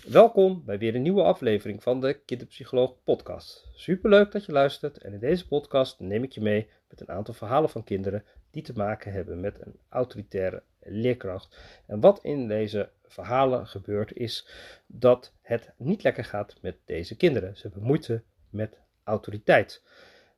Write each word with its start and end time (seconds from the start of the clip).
Welkom 0.00 0.62
bij 0.64 0.78
weer 0.78 0.94
een 0.94 1.02
nieuwe 1.02 1.22
aflevering 1.22 1.82
van 1.82 2.00
de 2.00 2.20
Kinderpsycholoog 2.24 3.02
Podcast. 3.04 3.68
Superleuk 3.74 4.32
dat 4.32 4.44
je 4.44 4.52
luistert 4.52 4.98
en 4.98 5.12
in 5.12 5.18
deze 5.18 5.48
podcast 5.48 6.00
neem 6.00 6.22
ik 6.22 6.32
je 6.32 6.40
mee 6.40 6.68
met 6.88 7.00
een 7.00 7.08
aantal 7.08 7.34
verhalen 7.34 7.70
van 7.70 7.84
kinderen 7.84 8.24
die 8.50 8.62
te 8.62 8.72
maken 8.72 9.12
hebben 9.12 9.40
met 9.40 9.60
een 9.60 9.78
autoritaire 9.88 10.62
leerkracht. 10.78 11.58
En 11.86 12.00
wat 12.00 12.24
in 12.24 12.48
deze 12.48 12.90
verhalen 13.04 13.66
gebeurt 13.66 14.12
is 14.12 14.48
dat 14.86 15.32
het 15.40 15.72
niet 15.76 16.02
lekker 16.02 16.24
gaat 16.24 16.54
met 16.60 16.76
deze 16.84 17.16
kinderen. 17.16 17.56
Ze 17.56 17.62
hebben 17.62 17.82
moeite 17.82 18.22
met 18.50 18.78
autoriteit. 19.04 19.82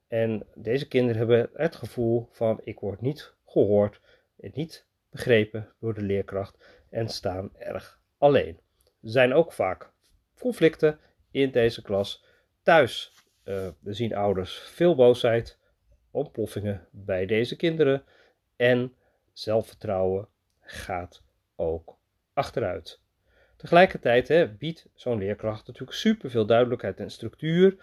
En 0.09 0.47
deze 0.55 0.89
kinderen 0.89 1.19
hebben 1.19 1.51
het 1.53 1.77
gevoel 1.77 2.29
van 2.31 2.61
ik 2.65 2.81
word 2.81 3.01
niet 3.01 3.35
gehoord 3.47 4.01
niet 4.37 4.85
begrepen 5.11 5.69
door 5.81 5.95
de 5.95 6.03
leerkracht 6.03 6.85
en 6.91 7.09
staan 7.09 7.51
erg 7.57 8.01
alleen. 8.19 8.63
Zijn 9.05 9.35
ook 9.35 9.53
vaak 9.53 9.91
conflicten 10.39 10.99
in 11.31 11.51
deze 11.51 11.83
klas. 11.83 12.25
Thuis 12.63 13.13
uh, 13.45 13.69
zien 13.85 14.15
ouders 14.15 14.59
veel 14.59 14.95
boosheid, 14.95 15.59
ontploffingen 16.11 16.89
bij 16.91 17.27
deze 17.27 17.57
kinderen 17.57 18.05
en 18.57 18.95
zelfvertrouwen 19.33 20.29
gaat 20.61 21.23
ook 21.57 21.97
achteruit. 22.33 23.01
Tegelijkertijd 23.57 24.29
hè, 24.29 24.49
biedt 24.49 24.87
zo'n 24.95 25.19
leerkracht 25.19 25.67
natuurlijk 25.67 25.97
superveel 25.97 26.47
duidelijkheid 26.47 27.01
en 27.01 27.11
structuur 27.11 27.77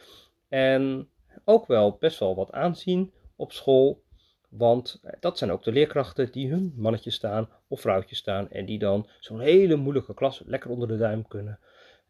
en 0.49 1.09
ook 1.45 1.67
wel 1.67 1.97
best 1.99 2.19
wel 2.19 2.35
wat 2.35 2.51
aanzien 2.51 3.13
op 3.35 3.51
school. 3.51 4.03
Want 4.51 5.01
dat 5.19 5.37
zijn 5.37 5.51
ook 5.51 5.63
de 5.63 5.71
leerkrachten 5.71 6.31
die 6.31 6.49
hun 6.49 6.73
mannetje 6.75 7.11
staan 7.11 7.49
of 7.67 7.81
vrouwtje 7.81 8.15
staan 8.15 8.49
en 8.49 8.65
die 8.65 8.79
dan 8.79 9.07
zo'n 9.19 9.39
hele 9.39 9.75
moeilijke 9.75 10.13
klas 10.13 10.41
lekker 10.45 10.69
onder 10.69 10.87
de 10.87 10.97
duim 10.97 11.27
kunnen. 11.27 11.59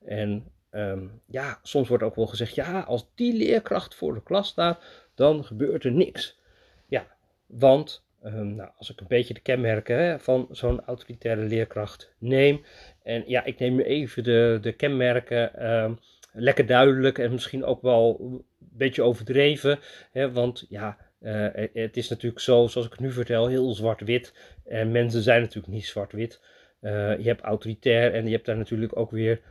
En 0.06 0.52
ehm, 0.70 1.08
ja, 1.26 1.60
soms 1.64 1.88
wordt 1.88 2.04
ook 2.04 2.16
wel 2.16 2.28
gezegd, 2.28 2.56
ja, 2.56 2.80
als 2.80 3.08
die 3.16 3.34
leerkracht 3.34 3.96
voor 3.96 4.14
de 4.14 4.24
klas 4.24 4.48
staat, 4.48 4.84
dan 5.16 5.46
gebeurt 5.46 5.84
er 5.84 5.92
niks. 5.92 6.40
Ja, 6.88 7.08
want 7.46 8.06
ehm, 8.22 8.56
nou, 8.56 8.70
als 8.78 8.92
ik 8.92 9.00
een 9.00 9.08
beetje 9.08 9.34
de 9.34 9.40
kenmerken 9.40 10.20
van 10.20 10.48
zo'n 10.52 10.86
autoritaire 10.86 11.44
leerkracht 11.44 12.14
neem, 12.18 12.64
en 13.04 13.24
ja, 13.28 13.44
ik 13.44 13.60
neem 13.60 13.80
even 13.80 14.24
de, 14.24 14.58
de 14.62 14.72
kenmerken 14.72 15.56
ehm, 15.56 15.94
lekker 16.34 16.66
duidelijk 16.66 17.18
en 17.18 17.32
misschien 17.32 17.64
ook 17.64 17.82
wel 17.82 18.18
een 18.20 18.44
beetje 18.58 19.04
overdreven, 19.04 19.80
hè, 20.12 20.32
want 20.32 20.66
ja, 20.70 20.98
uh, 21.22 21.48
het 21.74 21.98
is 21.98 22.10
natuurlijk 22.10 22.42
zo, 22.42 22.68
zoals 22.68 22.88
ik 22.88 22.92
het 22.92 23.02
nu 23.02 23.12
vertel, 23.12 23.48
heel 23.48 23.74
zwart-wit. 23.74 24.34
En 24.66 24.92
mensen 24.92 25.22
zijn 25.22 25.42
natuurlijk 25.42 25.74
niet 25.74 25.86
zwart-wit. 25.86 26.42
Uh, 26.82 27.18
je 27.18 27.28
hebt 27.28 27.42
autoritair 27.42 28.14
en 28.14 28.26
je 28.26 28.32
hebt 28.32 28.46
daar 28.46 28.58
natuurlijk 28.58 28.98
ook 28.98 29.12
weer 29.12 29.42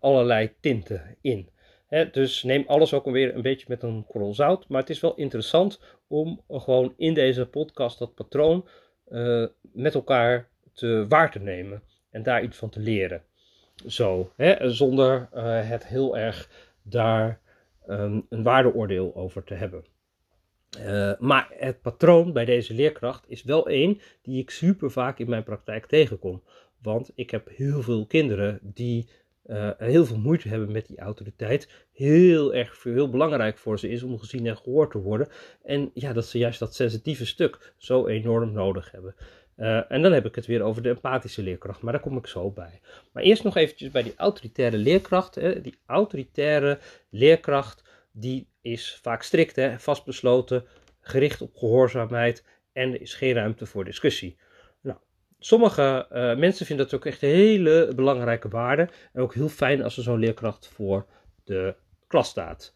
allerlei 0.00 0.52
tinten 0.60 1.16
in. 1.20 1.48
Hè, 1.86 2.10
dus 2.10 2.42
neem 2.42 2.64
alles 2.66 2.92
ook 2.92 3.04
weer 3.04 3.34
een 3.34 3.42
beetje 3.42 3.66
met 3.68 3.82
een 3.82 4.04
korrel 4.08 4.34
zout. 4.34 4.68
Maar 4.68 4.80
het 4.80 4.90
is 4.90 5.00
wel 5.00 5.14
interessant 5.14 5.80
om 6.06 6.40
gewoon 6.48 6.94
in 6.96 7.14
deze 7.14 7.46
podcast 7.46 7.98
dat 7.98 8.14
patroon 8.14 8.68
met 9.72 9.94
elkaar 9.94 10.48
te 10.72 11.06
waar 11.08 11.30
te 11.30 11.38
nemen. 11.38 11.82
En 12.10 12.22
daar 12.22 12.42
iets 12.42 12.56
van 12.56 12.70
te 12.70 12.80
leren. 12.80 13.22
Zo, 13.86 14.32
hè, 14.36 14.70
zonder 14.70 15.28
het 15.64 15.86
heel 15.86 16.16
erg 16.16 16.50
daar 16.82 17.40
um, 17.88 18.26
een 18.28 18.42
waardeoordeel 18.42 19.14
over 19.14 19.44
te 19.44 19.54
hebben. 19.54 19.84
Uh, 20.80 21.12
maar 21.18 21.48
het 21.50 21.80
patroon 21.80 22.32
bij 22.32 22.44
deze 22.44 22.74
leerkracht 22.74 23.24
is 23.28 23.42
wel 23.42 23.68
één 23.68 24.00
die 24.22 24.40
ik 24.40 24.50
super 24.50 24.90
vaak 24.90 25.18
in 25.18 25.28
mijn 25.28 25.42
praktijk 25.42 25.86
tegenkom. 25.86 26.42
Want 26.82 27.10
ik 27.14 27.30
heb 27.30 27.48
heel 27.56 27.82
veel 27.82 28.06
kinderen 28.06 28.58
die 28.62 29.08
uh, 29.46 29.70
heel 29.78 30.06
veel 30.06 30.18
moeite 30.18 30.48
hebben 30.48 30.72
met 30.72 30.86
die 30.86 30.98
autoriteit. 30.98 31.68
Heel 31.92 32.54
erg 32.54 32.82
heel 32.82 33.10
belangrijk 33.10 33.58
voor 33.58 33.78
ze 33.78 33.88
is 33.88 34.02
om 34.02 34.18
gezien 34.18 34.46
en 34.46 34.56
gehoord 34.56 34.90
te 34.90 34.98
worden. 34.98 35.28
En 35.64 35.90
ja, 35.94 36.12
dat 36.12 36.26
ze 36.26 36.38
juist 36.38 36.58
dat 36.58 36.74
sensitieve 36.74 37.26
stuk 37.26 37.72
zo 37.76 38.06
enorm 38.06 38.52
nodig 38.52 38.90
hebben. 38.90 39.14
Uh, 39.56 39.92
en 39.92 40.02
dan 40.02 40.12
heb 40.12 40.26
ik 40.26 40.34
het 40.34 40.46
weer 40.46 40.62
over 40.62 40.82
de 40.82 40.88
empathische 40.88 41.42
leerkracht, 41.42 41.82
maar 41.82 41.92
daar 41.92 42.02
kom 42.02 42.16
ik 42.16 42.26
zo 42.26 42.50
bij. 42.50 42.80
Maar 43.12 43.22
eerst 43.22 43.44
nog 43.44 43.56
eventjes 43.56 43.90
bij 43.90 44.02
die 44.02 44.14
autoritaire 44.16 44.76
leerkracht. 44.76 45.34
Hè. 45.34 45.60
Die 45.60 45.78
autoritaire 45.86 46.78
leerkracht 47.10 47.82
die 48.18 48.48
is 48.60 48.98
vaak 49.02 49.22
strikt, 49.22 49.56
hè, 49.56 49.78
vastbesloten, 49.78 50.64
gericht 51.00 51.40
op 51.40 51.56
gehoorzaamheid 51.56 52.44
en 52.72 52.92
er 52.92 53.00
is 53.00 53.14
geen 53.14 53.34
ruimte 53.34 53.66
voor 53.66 53.84
discussie. 53.84 54.36
Nou, 54.80 54.98
sommige 55.38 56.06
uh, 56.12 56.36
mensen 56.36 56.66
vinden 56.66 56.84
dat 56.84 56.94
ook 56.94 57.06
echt 57.06 57.22
een 57.22 57.28
hele 57.28 57.92
belangrijke 57.96 58.48
waarde 58.48 58.88
en 59.12 59.22
ook 59.22 59.34
heel 59.34 59.48
fijn 59.48 59.82
als 59.82 59.96
er 59.96 60.02
zo'n 60.02 60.18
leerkracht 60.18 60.68
voor 60.68 61.06
de 61.44 61.74
klas 62.06 62.28
staat. 62.28 62.74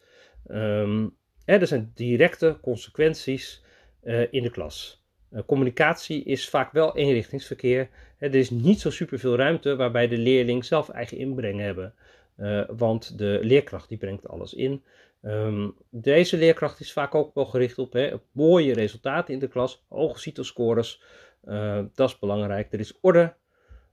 Um, 0.49 1.17
hè, 1.45 1.57
er 1.57 1.67
zijn 1.67 1.93
directe 1.95 2.59
consequenties 2.63 3.65
uh, 4.03 4.33
in 4.33 4.43
de 4.43 4.51
klas. 4.51 5.05
Uh, 5.33 5.41
communicatie 5.47 6.25
is 6.25 6.49
vaak 6.49 6.73
wel 6.73 6.97
eenrichtingsverkeer. 6.97 7.89
Hè, 8.17 8.27
er 8.27 8.35
is 8.35 8.51
niet 8.51 8.81
zo 8.81 8.91
superveel 8.91 9.37
ruimte 9.37 9.77
waarbij 9.77 10.09
de 10.09 10.19
leerling 10.19 10.65
zelf 10.65 10.89
eigen 10.89 11.17
inbreng 11.17 11.61
hebben. 11.61 11.95
Want 12.69 13.19
de 13.19 13.39
leerkracht 13.43 13.89
die 13.89 13.99
brengt 13.99 14.29
alles 14.29 14.55
in. 14.55 14.83
Um, 15.23 15.75
deze 15.91 16.37
leerkracht 16.37 16.81
is 16.81 16.93
vaak 16.93 17.15
ook 17.15 17.35
wel 17.35 17.47
gericht 17.47 17.79
op, 17.79 18.21
mooie 18.33 18.75
resultaten 18.75 19.35
in 19.35 19.41
de 19.41 19.49
klas, 19.49 19.85
hoge 19.89 20.19
CITO-scores. 20.19 21.03
Uh, 21.45 21.85
dat 21.95 22.09
is 22.09 22.19
belangrijk. 22.19 22.73
Er 22.73 22.81
is 22.81 23.01
orde, 23.01 23.35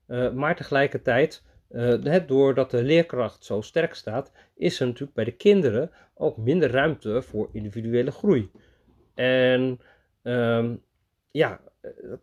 uh, 0.07 0.31
maar 0.31 0.55
tegelijkertijd, 0.55 1.43
uh, 1.71 2.27
doordat 2.27 2.71
de 2.71 2.83
leerkracht 2.83 3.45
zo 3.45 3.61
sterk 3.61 3.93
staat, 3.93 4.31
is 4.55 4.79
er 4.79 4.85
natuurlijk 4.85 5.13
bij 5.13 5.25
de 5.25 5.35
kinderen 5.35 5.91
ook 6.13 6.37
minder 6.37 6.71
ruimte 6.71 7.21
voor 7.21 7.49
individuele 7.51 8.11
groei. 8.11 8.51
En 9.13 9.79
um, 10.23 10.83
ja, 11.31 11.61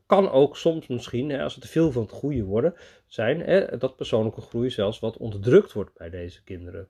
kan 0.06 0.30
ook 0.30 0.56
soms 0.56 0.86
misschien, 0.86 1.30
hè, 1.30 1.42
als 1.42 1.54
het 1.54 1.62
te 1.62 1.68
veel 1.68 1.92
van 1.92 2.02
het 2.02 2.12
goede 2.12 2.44
worden, 2.44 2.74
zijn 3.06 3.40
hè, 3.40 3.76
dat 3.76 3.96
persoonlijke 3.96 4.40
groei 4.40 4.70
zelfs 4.70 4.98
wat 4.98 5.16
onderdrukt 5.16 5.72
wordt 5.72 5.98
bij 5.98 6.10
deze 6.10 6.42
kinderen. 6.42 6.88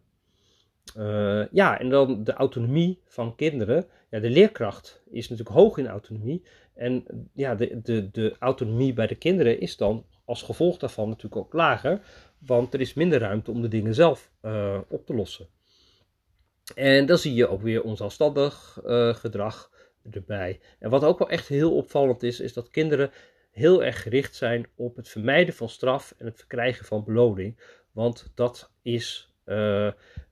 Uh, 0.98 1.46
ja, 1.50 1.80
en 1.80 1.88
dan 1.88 2.24
de 2.24 2.32
autonomie 2.32 3.00
van 3.04 3.34
kinderen. 3.34 3.86
Ja, 4.10 4.20
de 4.20 4.30
leerkracht 4.30 5.02
is 5.10 5.28
natuurlijk 5.28 5.56
hoog 5.56 5.78
in 5.78 5.86
autonomie. 5.86 6.42
En 6.74 7.04
ja, 7.32 7.54
de, 7.54 7.80
de, 7.82 8.10
de 8.10 8.36
autonomie 8.38 8.92
bij 8.92 9.06
de 9.06 9.14
kinderen 9.14 9.60
is 9.60 9.76
dan 9.76 10.06
als 10.24 10.42
gevolg 10.42 10.78
daarvan 10.78 11.08
natuurlijk 11.08 11.36
ook 11.36 11.52
lager. 11.52 12.00
Want 12.38 12.74
er 12.74 12.80
is 12.80 12.94
minder 12.94 13.18
ruimte 13.18 13.50
om 13.50 13.62
de 13.62 13.68
dingen 13.68 13.94
zelf 13.94 14.30
uh, 14.42 14.78
op 14.88 15.06
te 15.06 15.14
lossen. 15.14 15.48
En 16.74 17.06
dan 17.06 17.18
zie 17.18 17.34
je 17.34 17.48
ook 17.48 17.62
weer 17.62 17.82
onzelfstandig 17.82 18.80
uh, 18.84 19.14
gedrag 19.14 19.70
erbij. 20.10 20.60
En 20.78 20.90
wat 20.90 21.04
ook 21.04 21.18
wel 21.18 21.30
echt 21.30 21.48
heel 21.48 21.76
opvallend 21.76 22.22
is, 22.22 22.40
is 22.40 22.52
dat 22.52 22.70
kinderen 22.70 23.10
heel 23.50 23.84
erg 23.84 24.02
gericht 24.02 24.34
zijn 24.34 24.66
op 24.74 24.96
het 24.96 25.08
vermijden 25.08 25.54
van 25.54 25.68
straf 25.68 26.14
en 26.18 26.26
het 26.26 26.36
verkrijgen 26.36 26.86
van 26.86 27.04
beloning. 27.04 27.60
Want 27.92 28.32
dat 28.34 28.70
is 28.82 29.33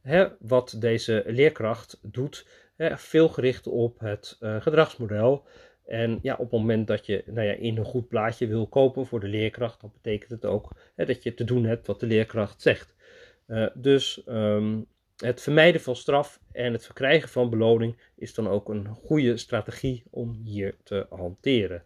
hè, 0.03 0.29
wat 0.39 0.77
deze 0.79 1.23
leerkracht 1.27 1.99
doet, 2.03 2.47
hè, 2.77 2.99
veel 2.99 3.29
gericht 3.29 3.67
op 3.67 3.99
het 4.01 4.37
uh, 4.41 4.61
gedragsmodel. 4.61 5.47
En 5.87 6.19
ja, 6.23 6.33
op 6.33 6.51
het 6.51 6.61
moment 6.61 6.87
dat 6.87 7.07
je 7.07 7.23
nou 7.27 7.47
ja, 7.47 7.53
in 7.53 7.77
een 7.77 7.85
goed 7.85 8.09
plaatje 8.09 8.47
wil 8.47 8.67
kopen 8.67 9.07
voor 9.07 9.21
de 9.21 9.29
leerkracht, 9.29 9.81
dan 9.81 9.93
betekent 9.93 10.31
het 10.31 10.45
ook 10.45 10.73
hè, 10.95 11.05
dat 11.05 11.23
je 11.23 11.35
te 11.35 11.45
doen 11.45 11.65
hebt 11.65 11.87
wat 11.87 12.01
de 12.01 12.07
leerkracht 12.07 12.63
zegt. 12.63 12.95
Uh, 13.47 13.67
dus 13.75 14.23
um, 14.29 14.87
het 15.17 15.43
vermijden 15.43 15.81
van 15.81 15.97
straf 15.97 16.41
en 16.53 16.73
het 16.73 16.85
verkrijgen 16.85 17.29
van 17.29 17.51
beloning 17.51 17.97
is 18.17 18.35
dan 18.35 18.49
ook 18.49 18.69
een 18.69 18.87
goede 18.87 19.37
strategie 19.37 20.03
om 20.11 20.41
hier 20.45 20.77
te 20.83 21.07
hanteren. 21.11 21.83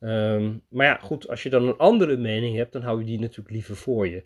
Um, 0.00 0.62
maar 0.68 0.86
ja, 0.86 0.96
goed, 0.96 1.28
als 1.28 1.42
je 1.42 1.50
dan 1.50 1.68
een 1.68 1.76
andere 1.76 2.16
mening 2.16 2.56
hebt, 2.56 2.72
dan 2.72 2.82
hou 2.82 2.98
je 2.98 3.04
die 3.04 3.20
natuurlijk 3.20 3.50
liever 3.50 3.76
voor 3.76 4.08
je. 4.08 4.22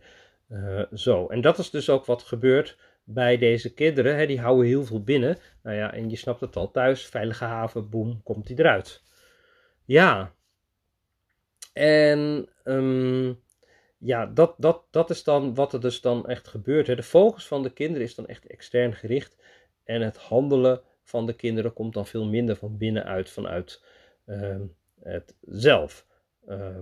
Uh, 0.53 0.83
zo, 0.95 1.27
en 1.27 1.41
dat 1.41 1.59
is 1.59 1.71
dus 1.71 1.91
ook 1.91 2.05
wat 2.05 2.23
gebeurt 2.23 2.79
bij 3.05 3.39
deze 3.39 3.75
kinderen. 3.75 4.17
Hè, 4.17 4.27
die 4.27 4.41
houden 4.41 4.67
heel 4.67 4.85
veel 4.85 5.03
binnen. 5.03 5.39
Nou 5.63 5.77
ja, 5.77 5.93
en 5.93 6.11
je 6.11 6.17
snapt 6.17 6.41
het 6.41 6.57
al 6.57 6.71
thuis, 6.71 7.07
veilige 7.07 7.45
haven, 7.45 7.89
boem, 7.89 8.23
komt 8.23 8.49
hij 8.49 8.57
eruit. 8.57 9.03
Ja. 9.85 10.33
En 11.73 12.49
um, 12.65 13.41
ja, 13.99 14.27
dat, 14.27 14.55
dat, 14.59 14.83
dat 14.91 15.11
is 15.11 15.25
dan 15.25 15.55
wat 15.55 15.73
er 15.73 15.81
dus 15.81 16.01
dan 16.01 16.27
echt 16.29 16.49
gebeurt. 16.49 16.87
Hè. 16.87 16.95
De 16.95 17.03
focus 17.03 17.47
van 17.47 17.63
de 17.63 17.73
kinderen 17.73 18.07
is 18.07 18.15
dan 18.15 18.27
echt 18.27 18.47
extern 18.47 18.95
gericht. 18.95 19.37
En 19.85 20.01
het 20.01 20.17
handelen 20.17 20.81
van 21.03 21.27
de 21.27 21.35
kinderen 21.35 21.73
komt 21.73 21.95
dan 21.95 22.07
veel 22.07 22.27
minder 22.27 22.57
van 22.57 22.77
binnenuit, 22.77 23.31
vanuit 23.31 23.83
uh, 24.27 24.57
het 25.01 25.35
zelf. 25.41 26.07
Uh, 26.49 26.79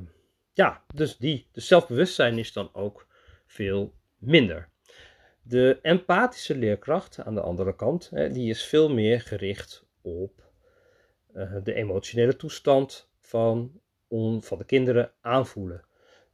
ja, 0.53 0.85
dus 0.95 1.17
die, 1.17 1.47
de 1.53 1.61
zelfbewustzijn 1.61 2.39
is 2.39 2.53
dan 2.53 2.71
ook 2.73 3.07
veel 3.51 3.95
minder. 4.19 4.69
De 5.43 5.79
empathische 5.83 6.57
leerkracht 6.57 7.21
aan 7.21 7.35
de 7.35 7.41
andere 7.41 7.77
kant, 7.77 8.11
die 8.33 8.51
is 8.51 8.65
veel 8.65 8.91
meer 8.91 9.21
gericht 9.21 9.87
op 10.03 10.53
uh, 11.35 11.57
de 11.63 11.75
emotionele 11.75 12.37
toestand 12.37 13.11
van, 13.21 13.81
van 14.41 14.59
de 14.59 14.65
kinderen 14.65 15.13
aanvoelen. 15.21 15.85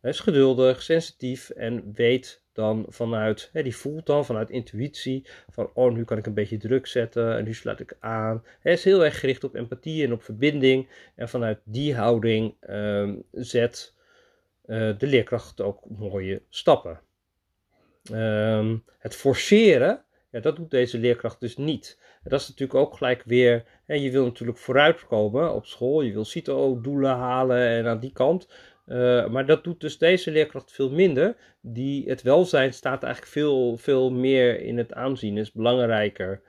Hij 0.00 0.10
is 0.10 0.20
geduldig, 0.20 0.82
sensitief 0.82 1.50
en 1.50 1.92
weet 1.92 2.44
dan 2.52 2.86
vanuit, 2.88 3.50
die 3.52 3.76
voelt 3.76 4.06
dan 4.06 4.24
vanuit 4.24 4.50
intuïtie 4.50 5.26
van, 5.48 5.70
oh 5.74 5.92
nu 5.92 6.04
kan 6.04 6.18
ik 6.18 6.26
een 6.26 6.34
beetje 6.34 6.56
druk 6.56 6.86
zetten 6.86 7.36
en 7.36 7.44
nu 7.44 7.54
sluit 7.54 7.80
ik 7.80 7.96
aan. 8.00 8.44
Hij 8.60 8.72
is 8.72 8.84
heel 8.84 9.04
erg 9.04 9.20
gericht 9.20 9.44
op 9.44 9.54
empathie 9.54 10.04
en 10.04 10.12
op 10.12 10.22
verbinding 10.22 10.88
en 11.14 11.28
vanuit 11.28 11.58
die 11.64 11.94
houding 11.94 12.54
ehm, 12.60 13.16
zet 13.32 13.94
uh, 14.66 14.98
de 14.98 15.06
leerkracht 15.06 15.60
ook 15.60 15.80
mooie 15.88 16.42
stappen. 16.48 17.00
Ehm, 18.12 18.76
het 18.98 19.14
forceren, 19.14 20.04
ja, 20.30 20.40
dat 20.40 20.56
doet 20.56 20.70
deze 20.70 20.98
leerkracht 20.98 21.40
dus 21.40 21.56
niet. 21.56 21.98
Dat 22.22 22.40
is 22.40 22.48
natuurlijk 22.48 22.78
ook 22.78 22.96
gelijk 22.96 23.22
weer, 23.24 23.64
hè, 23.86 23.94
je 23.94 24.10
wil 24.10 24.24
natuurlijk 24.24 24.58
vooruitkomen 24.58 25.54
op 25.54 25.66
school, 25.66 26.02
je 26.02 26.12
wil 26.12 26.24
CITO-doelen 26.24 27.16
halen 27.16 27.58
en 27.58 27.86
aan 27.86 28.00
die 28.00 28.12
kant. 28.12 28.48
Uh, 28.86 29.28
maar 29.28 29.46
dat 29.46 29.64
doet 29.64 29.80
dus 29.80 29.98
deze 29.98 30.30
leerkracht 30.30 30.72
veel 30.72 30.90
minder. 30.90 31.36
Die, 31.60 32.08
het 32.08 32.22
welzijn 32.22 32.72
staat 32.72 33.02
eigenlijk 33.02 33.32
veel, 33.32 33.76
veel 33.76 34.10
meer 34.10 34.60
in 34.60 34.78
het 34.78 34.92
aanzien, 34.92 35.36
is 35.36 35.52
belangrijker 35.52 36.40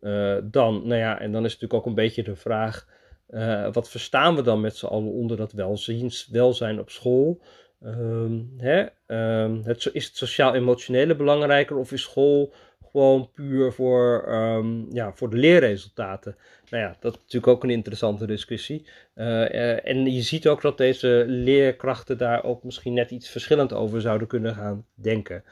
uh, 0.00 0.36
dan. 0.44 0.86
Nou 0.86 1.00
ja, 1.00 1.20
en 1.20 1.32
dan 1.32 1.44
is 1.44 1.52
natuurlijk 1.52 1.80
ook 1.80 1.86
een 1.86 1.94
beetje 1.94 2.22
de 2.22 2.36
vraag: 2.36 2.88
uh, 3.30 3.72
wat 3.72 3.90
verstaan 3.90 4.36
we 4.36 4.42
dan 4.42 4.60
met 4.60 4.76
z'n 4.76 4.86
allen 4.86 5.12
onder 5.12 5.36
dat 5.36 5.52
welzijn, 5.52 6.10
welzijn 6.30 6.80
op 6.80 6.90
school? 6.90 7.40
Um, 7.84 8.50
hè? 8.56 8.86
Um, 9.06 9.62
het, 9.64 9.90
is 9.92 10.04
het 10.04 10.16
sociaal-emotionele 10.16 11.16
belangrijker 11.16 11.76
of 11.76 11.92
is 11.92 12.02
school 12.02 12.52
gewoon 12.90 13.30
puur 13.34 13.72
voor, 13.72 14.24
um, 14.28 14.86
ja, 14.90 15.12
voor 15.14 15.30
de 15.30 15.36
leerresultaten. 15.36 16.36
Nou 16.70 16.82
ja, 16.82 16.96
dat 17.00 17.14
is 17.14 17.18
natuurlijk 17.18 17.46
ook 17.46 17.62
een 17.62 17.70
interessante 17.70 18.26
discussie. 18.26 18.86
Uh, 19.14 19.86
en 19.86 20.12
je 20.12 20.22
ziet 20.22 20.48
ook 20.48 20.62
dat 20.62 20.78
deze 20.78 21.24
leerkrachten 21.26 22.18
daar 22.18 22.44
ook 22.44 22.62
misschien 22.62 22.94
net 22.94 23.10
iets 23.10 23.28
verschillend 23.28 23.72
over 23.72 24.00
zouden 24.00 24.28
kunnen 24.28 24.54
gaan 24.54 24.86
denken. 24.94 25.44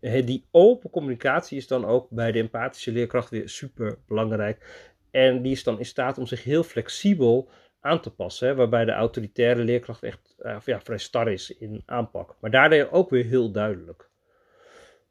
Die 0.00 0.44
open 0.50 0.90
communicatie 0.90 1.56
is 1.56 1.66
dan 1.66 1.84
ook 1.84 2.10
bij 2.10 2.32
de 2.32 2.38
empathische 2.38 2.92
leerkracht 2.92 3.30
weer 3.30 3.48
super 3.48 3.98
belangrijk. 4.08 4.86
En 5.10 5.42
die 5.42 5.52
is 5.52 5.64
dan 5.64 5.78
in 5.78 5.86
staat 5.86 6.18
om 6.18 6.26
zich 6.26 6.44
heel 6.44 6.62
flexibel 6.62 7.48
aan 7.82 8.00
te 8.00 8.10
passen. 8.10 8.56
Waarbij 8.56 8.84
de 8.84 8.92
autoritaire 8.92 9.64
leerkracht 9.64 10.02
echt 10.02 10.34
uh, 10.42 10.56
ja, 10.64 10.80
vrij 10.80 10.98
star 10.98 11.32
is 11.32 11.56
in 11.56 11.82
aanpak. 11.86 12.36
Maar 12.40 12.50
daardoor 12.50 12.88
ook 12.90 13.10
weer 13.10 13.24
heel 13.24 13.50
duidelijk. 13.50 14.10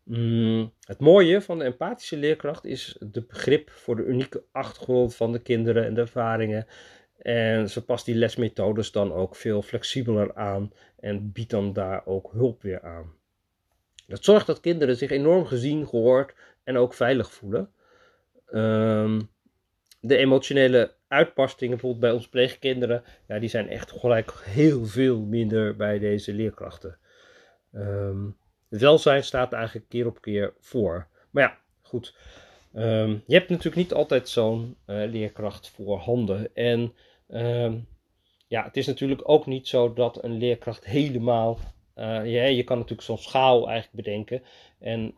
Mm, 0.03 0.73
het 0.85 0.99
mooie 0.99 1.41
van 1.41 1.57
de 1.57 1.63
empathische 1.63 2.17
leerkracht 2.17 2.65
is 2.65 2.97
de 2.99 3.21
begrip 3.21 3.69
voor 3.69 3.95
de 3.95 4.05
unieke 4.05 4.43
achtergrond 4.51 5.15
van 5.15 5.31
de 5.31 5.39
kinderen 5.39 5.85
en 5.85 5.93
de 5.93 6.01
ervaringen. 6.01 6.67
En 7.17 7.69
ze 7.69 7.85
past 7.85 8.05
die 8.05 8.15
lesmethodes 8.15 8.91
dan 8.91 9.13
ook 9.13 9.35
veel 9.35 9.61
flexibeler 9.61 10.35
aan 10.35 10.73
en 10.99 11.31
biedt 11.31 11.49
dan 11.49 11.73
daar 11.73 12.05
ook 12.05 12.31
hulp 12.31 12.61
weer 12.61 12.81
aan. 12.81 13.13
Dat 14.07 14.23
zorgt 14.23 14.47
dat 14.47 14.59
kinderen 14.59 14.95
zich 14.95 15.09
enorm 15.09 15.45
gezien, 15.45 15.87
gehoord 15.87 16.33
en 16.63 16.77
ook 16.77 16.93
veilig 16.93 17.31
voelen. 17.31 17.71
Um, 18.53 19.29
de 20.01 20.17
emotionele 20.17 20.93
uitbarstingen, 21.07 21.71
bijvoorbeeld 21.71 22.01
bij 22.01 22.11
onze 22.11 22.29
pleegkinderen, 22.29 23.03
ja, 23.27 23.39
die 23.39 23.49
zijn 23.49 23.69
echt 23.69 23.91
gelijk 23.91 24.33
heel 24.43 24.85
veel 24.85 25.19
minder 25.19 25.75
bij 25.75 25.99
deze 25.99 26.33
leerkrachten. 26.33 26.97
Het 28.69 28.81
welzijn 28.81 29.23
staat 29.23 29.53
eigenlijk 29.53 29.89
keer 29.89 30.07
op 30.07 30.21
keer 30.21 30.53
voor. 30.59 31.07
Maar 31.29 31.43
ja, 31.43 31.57
goed. 31.81 32.15
Um, 32.75 33.23
je 33.27 33.33
hebt 33.33 33.49
natuurlijk 33.49 33.75
niet 33.75 33.93
altijd 33.93 34.29
zo'n 34.29 34.77
uh, 34.87 35.09
leerkracht 35.09 35.69
voor 35.69 35.97
handen. 35.97 36.55
En 36.55 36.93
um, 37.27 37.87
ja, 38.47 38.63
het 38.63 38.77
is 38.77 38.87
natuurlijk 38.87 39.29
ook 39.29 39.45
niet 39.45 39.67
zo 39.67 39.93
dat 39.93 40.23
een 40.23 40.37
leerkracht 40.37 40.85
helemaal. 40.85 41.59
Uh, 41.95 42.05
ja, 42.05 42.43
je 42.43 42.63
kan 42.63 42.77
natuurlijk 42.77 43.07
zo'n 43.07 43.17
schaal 43.17 43.69
eigenlijk 43.69 44.05
bedenken. 44.05 44.43
En 44.79 45.13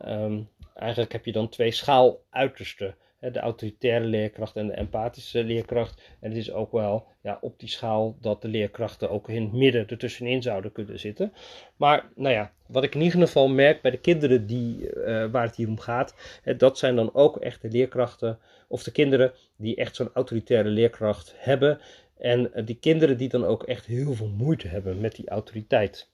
eigenlijk 0.75 1.11
heb 1.11 1.25
je 1.25 1.31
dan 1.31 1.49
twee 1.49 1.71
schaaluitersten 1.71 2.95
de 3.31 3.39
autoritaire 3.39 4.05
leerkracht 4.05 4.55
en 4.55 4.67
de 4.67 4.73
empathische 4.73 5.43
leerkracht. 5.43 6.01
En 6.19 6.29
het 6.29 6.37
is 6.37 6.51
ook 6.51 6.71
wel 6.71 7.07
ja, 7.21 7.37
op 7.41 7.59
die 7.59 7.69
schaal 7.69 8.17
dat 8.21 8.41
de 8.41 8.47
leerkrachten 8.47 9.09
ook 9.09 9.29
in 9.29 9.41
het 9.41 9.51
midden 9.51 9.87
ertussenin 9.87 10.41
zouden 10.41 10.71
kunnen 10.71 10.99
zitten. 10.99 11.33
Maar 11.75 12.09
nou 12.15 12.33
ja, 12.33 12.51
wat 12.67 12.83
ik 12.83 12.95
in 12.95 13.01
ieder 13.01 13.19
geval 13.19 13.47
merk 13.47 13.81
bij 13.81 13.91
de 13.91 13.99
kinderen 13.99 14.45
die, 14.45 14.95
uh, 14.95 15.25
waar 15.31 15.45
het 15.45 15.55
hier 15.55 15.67
om 15.67 15.79
gaat, 15.79 16.15
dat 16.57 16.77
zijn 16.77 16.95
dan 16.95 17.13
ook 17.13 17.37
echt 17.37 17.61
de 17.61 17.69
leerkrachten 17.69 18.39
of 18.67 18.83
de 18.83 18.91
kinderen 18.91 19.33
die 19.55 19.75
echt 19.75 19.95
zo'n 19.95 20.13
autoritaire 20.13 20.69
leerkracht 20.69 21.33
hebben. 21.37 21.79
En 22.17 22.51
uh, 22.55 22.65
die 22.65 22.79
kinderen 22.79 23.17
die 23.17 23.29
dan 23.29 23.45
ook 23.45 23.63
echt 23.63 23.85
heel 23.85 24.13
veel 24.13 24.31
moeite 24.37 24.67
hebben 24.67 24.99
met 25.01 25.15
die 25.15 25.29
autoriteit. 25.29 26.09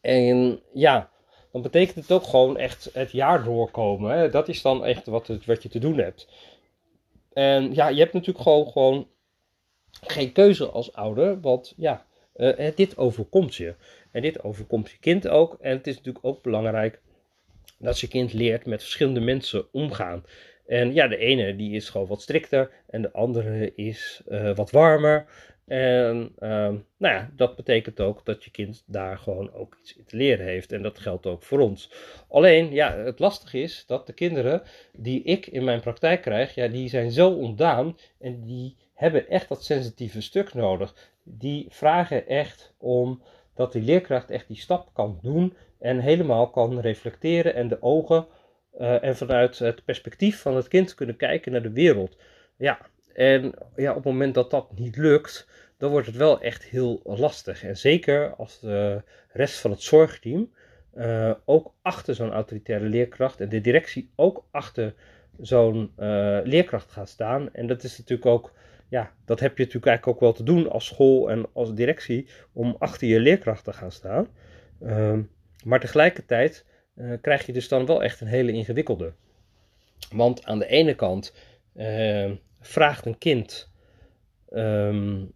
En 0.00 0.60
ja, 0.72 1.10
dan 1.52 1.62
betekent 1.62 1.96
het 1.96 2.12
ook 2.12 2.24
gewoon 2.24 2.56
echt 2.56 2.90
het 2.92 3.12
jaar 3.12 3.44
doorkomen. 3.44 4.18
Hè? 4.18 4.30
Dat 4.30 4.48
is 4.48 4.62
dan 4.62 4.84
echt 4.84 5.06
wat, 5.06 5.30
wat 5.46 5.62
je 5.62 5.68
te 5.68 5.78
doen 5.78 5.98
hebt. 5.98 6.28
En 7.32 7.74
ja, 7.74 7.88
je 7.88 7.98
hebt 7.98 8.12
natuurlijk 8.12 8.44
gewoon, 8.44 8.66
gewoon 8.66 9.06
geen 9.90 10.32
keuze 10.32 10.66
als 10.66 10.92
ouder, 10.92 11.40
want 11.40 11.74
ja, 11.76 12.06
uh, 12.36 12.70
dit 12.74 12.98
overkomt 12.98 13.54
je. 13.54 13.74
En 14.10 14.22
dit 14.22 14.42
overkomt 14.42 14.90
je 14.90 14.98
kind 14.98 15.28
ook. 15.28 15.56
En 15.60 15.76
het 15.76 15.86
is 15.86 15.96
natuurlijk 15.96 16.24
ook 16.24 16.42
belangrijk 16.42 17.00
dat 17.78 18.00
je 18.00 18.08
kind 18.08 18.32
leert 18.32 18.66
met 18.66 18.82
verschillende 18.82 19.20
mensen 19.20 19.72
omgaan. 19.72 20.24
En 20.66 20.94
ja, 20.94 21.08
de 21.08 21.16
ene 21.16 21.56
die 21.56 21.74
is 21.74 21.88
gewoon 21.88 22.06
wat 22.06 22.22
strikter 22.22 22.70
en 22.86 23.02
de 23.02 23.12
andere 23.12 23.74
is 23.74 24.22
uh, 24.28 24.54
wat 24.54 24.70
warmer. 24.70 25.26
En 25.70 26.32
ehm, 26.38 26.76
nou 26.96 27.14
ja, 27.14 27.30
dat 27.36 27.56
betekent 27.56 28.00
ook 28.00 28.24
dat 28.24 28.44
je 28.44 28.50
kind 28.50 28.82
daar 28.86 29.18
gewoon 29.18 29.52
ook 29.52 29.76
iets 29.80 29.96
in 29.96 30.04
te 30.04 30.16
leren 30.16 30.46
heeft. 30.46 30.72
En 30.72 30.82
dat 30.82 30.98
geldt 30.98 31.26
ook 31.26 31.42
voor 31.42 31.58
ons. 31.58 31.92
Alleen, 32.28 32.72
ja, 32.72 32.96
het 32.96 33.18
lastige 33.18 33.58
is 33.58 33.84
dat 33.86 34.06
de 34.06 34.12
kinderen 34.12 34.62
die 34.92 35.22
ik 35.22 35.46
in 35.46 35.64
mijn 35.64 35.80
praktijk 35.80 36.22
krijg, 36.22 36.54
ja, 36.54 36.68
die 36.68 36.88
zijn 36.88 37.10
zo 37.10 37.30
ontdaan 37.30 37.96
en 38.18 38.44
die 38.44 38.76
hebben 38.94 39.28
echt 39.28 39.48
dat 39.48 39.64
sensitieve 39.64 40.20
stuk 40.20 40.54
nodig. 40.54 40.94
Die 41.22 41.66
vragen 41.68 42.26
echt 42.26 42.74
om 42.78 43.22
dat 43.54 43.72
die 43.72 43.82
leerkracht 43.82 44.30
echt 44.30 44.48
die 44.48 44.56
stap 44.56 44.90
kan 44.92 45.18
doen 45.22 45.56
en 45.78 45.98
helemaal 45.98 46.50
kan 46.50 46.80
reflecteren 46.80 47.54
en 47.54 47.68
de 47.68 47.82
ogen 47.82 48.26
uh, 48.78 49.04
en 49.04 49.16
vanuit 49.16 49.58
het 49.58 49.84
perspectief 49.84 50.40
van 50.40 50.56
het 50.56 50.68
kind 50.68 50.94
kunnen 50.94 51.16
kijken 51.16 51.52
naar 51.52 51.62
de 51.62 51.72
wereld. 51.72 52.16
Ja, 52.56 52.78
en 53.12 53.54
ja, 53.76 53.90
op 53.90 53.96
het 53.96 54.04
moment 54.04 54.34
dat 54.34 54.50
dat 54.50 54.78
niet 54.78 54.96
lukt, 54.96 55.48
dan 55.78 55.90
wordt 55.90 56.06
het 56.06 56.16
wel 56.16 56.40
echt 56.40 56.64
heel 56.64 57.00
lastig. 57.04 57.64
En 57.64 57.76
zeker 57.76 58.34
als 58.34 58.60
de 58.60 59.02
rest 59.28 59.58
van 59.58 59.70
het 59.70 59.82
zorgteam 59.82 60.50
uh, 60.94 61.32
ook 61.44 61.74
achter 61.82 62.14
zo'n 62.14 62.32
autoritaire 62.32 62.84
leerkracht 62.84 63.40
en 63.40 63.48
de 63.48 63.60
directie 63.60 64.10
ook 64.16 64.44
achter 64.50 64.94
zo'n 65.40 65.92
uh, 65.98 66.38
leerkracht 66.44 66.90
gaat 66.90 67.08
staan. 67.08 67.54
En 67.54 67.66
dat 67.66 67.82
is 67.82 67.98
natuurlijk 67.98 68.28
ook, 68.28 68.52
ja, 68.88 69.12
dat 69.24 69.40
heb 69.40 69.56
je 69.56 69.64
natuurlijk 69.64 69.86
eigenlijk 69.86 70.16
ook 70.16 70.22
wel 70.22 70.32
te 70.32 70.52
doen 70.52 70.70
als 70.70 70.86
school 70.86 71.30
en 71.30 71.46
als 71.52 71.74
directie 71.74 72.28
om 72.52 72.76
achter 72.78 73.08
je 73.08 73.20
leerkracht 73.20 73.64
te 73.64 73.72
gaan 73.72 73.92
staan. 73.92 74.28
Uh, 74.82 75.18
maar 75.64 75.80
tegelijkertijd 75.80 76.66
uh, 76.94 77.14
krijg 77.20 77.46
je 77.46 77.52
dus 77.52 77.68
dan 77.68 77.86
wel 77.86 78.02
echt 78.02 78.20
een 78.20 78.26
hele 78.26 78.52
ingewikkelde. 78.52 79.12
Want 80.10 80.44
aan 80.44 80.58
de 80.58 80.66
ene 80.66 80.94
kant 80.94 81.34
vraagt 82.60 83.06
een 83.06 83.18
kind 83.18 83.72
um, 84.50 85.32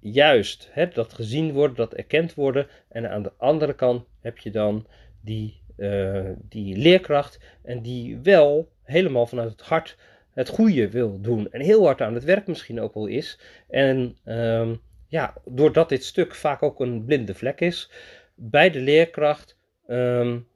juist 0.00 0.70
dat 0.92 1.12
gezien 1.12 1.52
worden, 1.52 1.76
dat 1.76 1.94
erkend 1.94 2.34
worden. 2.34 2.66
En 2.88 3.10
aan 3.10 3.22
de 3.22 3.32
andere 3.36 3.74
kant 3.74 4.04
heb 4.20 4.38
je 4.38 4.50
dan 4.50 4.86
die, 5.20 5.62
uh, 5.76 6.30
die 6.42 6.76
leerkracht 6.76 7.40
en 7.62 7.82
die 7.82 8.18
wel 8.22 8.72
helemaal 8.82 9.26
vanuit 9.26 9.50
het 9.50 9.60
hart 9.60 9.96
het 10.32 10.48
goede 10.48 10.90
wil 10.90 11.20
doen. 11.20 11.50
En 11.50 11.60
heel 11.60 11.84
hard 11.84 12.00
aan 12.00 12.14
het 12.14 12.24
werk 12.24 12.46
misschien 12.46 12.80
ook 12.80 12.94
wel 12.94 13.06
is. 13.06 13.40
En 13.68 14.16
um, 14.24 14.80
ja, 15.06 15.34
doordat 15.44 15.88
dit 15.88 16.04
stuk 16.04 16.34
vaak 16.34 16.62
ook 16.62 16.80
een 16.80 17.04
blinde 17.04 17.34
vlek 17.34 17.60
is, 17.60 17.90
bij 18.34 18.70
de 18.70 18.80
leerkracht 18.80 19.58
um, 19.88 20.48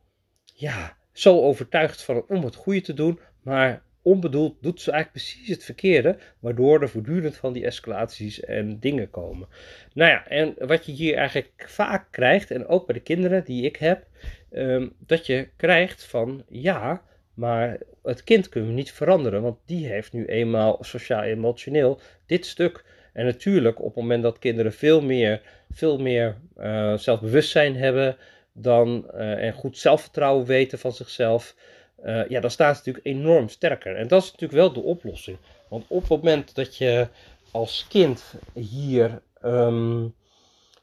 ja, 0.45 0.97
zo 1.13 1.41
overtuigd 1.41 2.03
van 2.03 2.25
om 2.29 2.45
het 2.45 2.55
goede 2.55 2.81
te 2.81 2.95
doen, 2.95 3.21
maar 3.43 3.83
onbedoeld 4.03 4.57
doet 4.61 4.81
ze 4.81 4.91
eigenlijk 4.91 5.25
precies 5.25 5.49
het 5.49 5.65
verkeerde, 5.65 6.17
waardoor 6.39 6.83
er 6.83 6.89
voortdurend 6.89 7.37
van 7.37 7.53
die 7.53 7.65
escalaties 7.65 8.41
en 8.41 8.79
dingen 8.79 9.11
komen. 9.11 9.49
Nou 9.95 10.11
ja, 10.11 10.29
en 10.29 10.55
wat 10.59 10.87
je 10.87 10.93
hier 10.93 11.17
eigenlijk 11.17 11.65
vaak 11.67 12.07
krijgt, 12.11 12.51
en 12.51 12.67
ook 12.67 12.87
bij 12.87 12.95
de 12.95 13.03
kinderen 13.03 13.45
die 13.45 13.65
ik 13.65 13.77
heb, 13.77 14.07
um, 14.53 14.93
dat 14.99 15.27
je 15.27 15.49
krijgt 15.57 16.05
van 16.05 16.45
ja, 16.49 17.03
maar 17.35 17.79
het 18.03 18.25
kind 18.25 18.49
kunnen 18.49 18.71
we 18.71 18.77
niet 18.77 18.93
veranderen, 18.93 19.43
want 19.43 19.59
die 19.67 19.87
heeft 19.87 20.13
nu 20.13 20.27
eenmaal 20.27 20.79
sociaal-emotioneel 20.81 22.01
dit 22.27 22.47
stuk. 22.47 22.85
En 23.13 23.25
natuurlijk, 23.25 23.79
op 23.79 23.85
het 23.85 23.95
moment 23.95 24.23
dat 24.23 24.39
kinderen 24.39 24.73
veel 24.73 25.03
meer, 25.03 25.41
veel 25.71 25.99
meer 25.99 26.37
uh, 26.59 26.97
zelfbewustzijn 26.97 27.77
hebben 27.77 28.17
dan, 28.53 29.11
uh, 29.15 29.45
en 29.45 29.53
goed 29.53 29.79
zelfvertrouwen 29.79 30.47
weten 30.47 30.79
van 30.79 30.93
zichzelf, 30.93 31.57
uh, 32.05 32.29
ja, 32.29 32.41
dan 32.41 32.51
staat 32.51 32.77
het 32.77 32.87
natuurlijk 32.87 33.17
enorm 33.17 33.49
sterker. 33.49 33.97
En 33.97 34.09
dat 34.09 34.23
is 34.23 34.33
natuurlijk 34.33 34.61
wel 34.61 34.73
de 34.73 34.89
oplossing. 34.89 35.37
Want 35.69 35.85
op 35.89 36.01
het 36.01 36.09
moment 36.09 36.55
dat 36.55 36.77
je 36.77 37.09
als 37.51 37.87
kind 37.89 38.35
hier 38.55 39.23
um, 39.45 40.15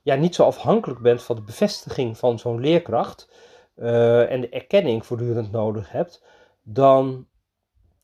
ja, 0.01 0.15
niet 0.15 0.35
zo 0.35 0.43
afhankelijk 0.43 0.99
bent 0.99 1.23
van 1.23 1.35
de 1.35 1.41
bevestiging 1.41 2.17
van 2.17 2.39
zo'n 2.39 2.59
leerkracht, 2.59 3.29
en 3.75 4.41
de 4.41 4.49
erkenning 4.49 5.05
voortdurend 5.05 5.51
nodig 5.51 5.91
hebt, 5.91 6.23
dan 6.63 7.27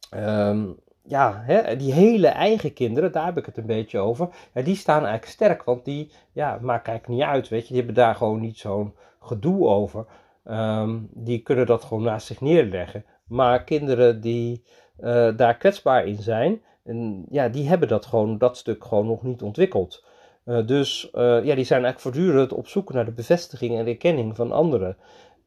ehm, 0.09 0.67
ja, 1.03 1.41
hè, 1.45 1.75
die 1.75 1.93
hele 1.93 2.27
eigen 2.27 2.73
kinderen, 2.73 3.11
daar 3.11 3.25
heb 3.25 3.37
ik 3.37 3.45
het 3.45 3.57
een 3.57 3.65
beetje 3.65 3.99
over, 3.99 4.29
ja, 4.53 4.61
die 4.61 4.75
staan 4.75 5.01
eigenlijk 5.01 5.31
sterk, 5.31 5.63
want 5.63 5.85
die 5.85 6.11
ja, 6.31 6.57
maakt 6.61 6.87
eigenlijk 6.87 7.19
niet 7.19 7.29
uit, 7.29 7.47
weet 7.47 7.61
je, 7.61 7.67
die 7.67 7.77
hebben 7.77 7.95
daar 7.95 8.15
gewoon 8.15 8.39
niet 8.39 8.57
zo'n 8.57 8.95
gedoe 9.19 9.67
over. 9.67 10.05
Ehm, 10.45 10.99
die 11.09 11.41
kunnen 11.41 11.65
dat 11.65 11.83
gewoon 11.83 12.03
naast 12.03 12.27
zich 12.27 12.41
neerleggen. 12.41 13.05
Maar 13.27 13.63
kinderen 13.63 14.21
die 14.21 14.63
uh, 14.99 15.37
daar 15.37 15.57
kwetsbaar 15.57 16.07
in 16.07 16.21
zijn, 16.21 16.61
en, 16.83 17.25
ja, 17.29 17.49
die 17.49 17.67
hebben 17.67 17.87
dat 17.87 18.05
gewoon, 18.05 18.37
dat 18.37 18.57
stuk 18.57 18.83
gewoon 18.83 19.05
nog 19.05 19.23
niet 19.23 19.41
ontwikkeld. 19.41 20.05
Uh, 20.45 20.67
dus 20.67 21.09
uh, 21.13 21.21
ja, 21.21 21.55
die 21.55 21.65
zijn 21.65 21.83
eigenlijk 21.83 21.99
voortdurend 21.99 22.53
op 22.53 22.67
zoek 22.67 22.93
naar 22.93 23.05
de 23.05 23.11
bevestiging 23.11 23.77
en 23.77 23.87
erkenning 23.87 24.35
van 24.35 24.51
anderen. 24.51 24.97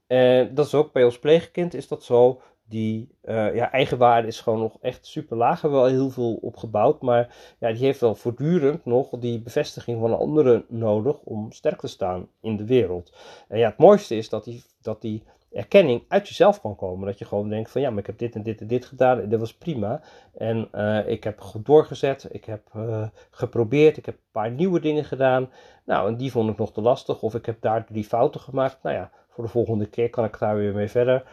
En 0.06 0.54
dat 0.54 0.66
is 0.66 0.74
ook 0.74 0.92
bij 0.92 1.04
ons 1.04 1.18
pleegkind 1.18 1.74
is 1.74 1.88
dat 1.88 2.04
zo 2.04 2.40
die 2.68 3.08
uh, 3.24 3.54
ja, 3.54 3.72
eigenwaarde 3.72 4.28
is 4.28 4.40
gewoon 4.40 4.58
nog 4.58 4.76
echt 4.80 5.06
super 5.06 5.36
laag. 5.36 5.62
Er 5.62 5.70
wel 5.70 5.84
heel 5.84 6.10
veel 6.10 6.34
opgebouwd. 6.34 7.02
Maar 7.02 7.34
ja, 7.58 7.72
die 7.72 7.84
heeft 7.84 8.00
wel 8.00 8.14
voortdurend 8.14 8.84
nog 8.84 9.08
die 9.18 9.40
bevestiging 9.40 10.00
van 10.00 10.18
anderen 10.18 10.64
nodig 10.68 11.20
om 11.20 11.52
sterk 11.52 11.80
te 11.80 11.86
staan 11.86 12.28
in 12.40 12.56
de 12.56 12.66
wereld. 12.66 13.12
En 13.48 13.58
ja, 13.58 13.68
het 13.68 13.78
mooiste 13.78 14.16
is 14.16 14.28
dat 14.28 14.44
die, 14.44 14.64
dat 14.82 15.00
die 15.00 15.22
erkenning 15.52 16.04
uit 16.08 16.28
jezelf 16.28 16.60
kan 16.60 16.76
komen. 16.76 17.06
Dat 17.06 17.18
je 17.18 17.24
gewoon 17.24 17.48
denkt 17.48 17.70
van 17.70 17.80
ja, 17.80 17.90
maar 17.90 17.98
ik 17.98 18.06
heb 18.06 18.18
dit 18.18 18.34
en 18.34 18.42
dit 18.42 18.60
en 18.60 18.66
dit 18.66 18.84
gedaan 18.84 19.20
en 19.20 19.28
dat 19.28 19.40
was 19.40 19.54
prima. 19.54 20.00
En 20.34 20.68
uh, 20.74 21.08
ik 21.08 21.24
heb 21.24 21.40
goed 21.40 21.66
doorgezet, 21.66 22.28
ik 22.30 22.44
heb 22.44 22.62
uh, 22.76 23.06
geprobeerd, 23.30 23.96
ik 23.96 24.06
heb 24.06 24.14
een 24.14 24.30
paar 24.32 24.50
nieuwe 24.50 24.80
dingen 24.80 25.04
gedaan. 25.04 25.50
Nou, 25.84 26.08
en 26.08 26.16
die 26.16 26.30
vond 26.30 26.50
ik 26.50 26.58
nog 26.58 26.72
te 26.72 26.80
lastig. 26.80 27.22
Of 27.22 27.34
ik 27.34 27.46
heb 27.46 27.60
daar 27.60 27.86
drie 27.86 28.04
fouten 28.04 28.40
gemaakt. 28.40 28.82
Nou 28.82 28.96
ja, 28.96 29.10
voor 29.28 29.44
de 29.44 29.50
volgende 29.50 29.86
keer 29.86 30.10
kan 30.10 30.24
ik 30.24 30.38
daar 30.38 30.56
weer 30.56 30.74
mee 30.74 30.88
verder. 30.88 31.24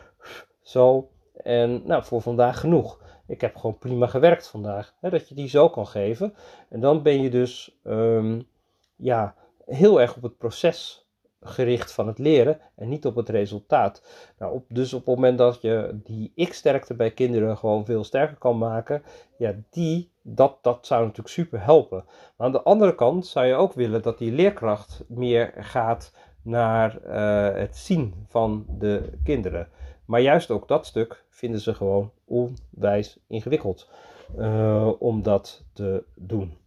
Zo, 0.61 1.09
en 1.43 1.81
nou, 1.85 2.03
voor 2.03 2.21
vandaag 2.21 2.59
genoeg. 2.59 2.99
Ik 3.27 3.41
heb 3.41 3.55
gewoon 3.55 3.77
prima 3.77 4.07
gewerkt 4.07 4.47
vandaag. 4.47 4.93
Hè, 4.99 5.09
dat 5.09 5.29
je 5.29 5.35
die 5.35 5.47
zo 5.47 5.69
kan 5.69 5.87
geven. 5.87 6.33
En 6.69 6.79
dan 6.79 7.01
ben 7.01 7.21
je 7.21 7.29
dus 7.29 7.79
um, 7.83 8.47
ja, 8.95 9.35
heel 9.65 10.01
erg 10.01 10.15
op 10.15 10.21
het 10.23 10.37
proces 10.37 11.05
gericht 11.41 11.91
van 11.91 12.07
het 12.07 12.19
leren 12.19 12.59
en 12.75 12.89
niet 12.89 13.05
op 13.05 13.15
het 13.15 13.29
resultaat. 13.29 14.03
Nou, 14.37 14.53
op, 14.53 14.65
dus 14.67 14.93
op 14.93 15.05
het 15.05 15.15
moment 15.15 15.37
dat 15.37 15.61
je 15.61 15.99
die 16.03 16.31
ik-sterkte 16.35 16.93
bij 16.93 17.11
kinderen 17.11 17.57
gewoon 17.57 17.85
veel 17.85 18.03
sterker 18.03 18.37
kan 18.37 18.57
maken, 18.57 19.03
ja, 19.37 19.53
die, 19.69 20.11
dat, 20.21 20.57
dat 20.61 20.85
zou 20.85 21.01
natuurlijk 21.01 21.29
super 21.29 21.63
helpen. 21.63 22.03
Maar 22.05 22.47
aan 22.47 22.51
de 22.51 22.63
andere 22.63 22.95
kant 22.95 23.27
zou 23.27 23.45
je 23.45 23.55
ook 23.55 23.73
willen 23.73 24.01
dat 24.01 24.17
die 24.17 24.31
leerkracht 24.31 25.03
meer 25.07 25.53
gaat 25.57 26.13
naar 26.41 26.97
uh, 27.07 27.59
het 27.59 27.77
zien 27.77 28.13
van 28.27 28.65
de 28.69 29.09
kinderen. 29.23 29.67
Maar 30.05 30.21
juist 30.21 30.51
ook 30.51 30.67
dat 30.67 30.85
stuk 30.85 31.23
vinden 31.29 31.59
ze 31.59 31.73
gewoon 31.73 32.11
onwijs 32.25 33.19
ingewikkeld 33.27 33.89
uh, 34.37 34.91
om 34.99 35.23
dat 35.23 35.63
te 35.73 36.03
doen. 36.15 36.57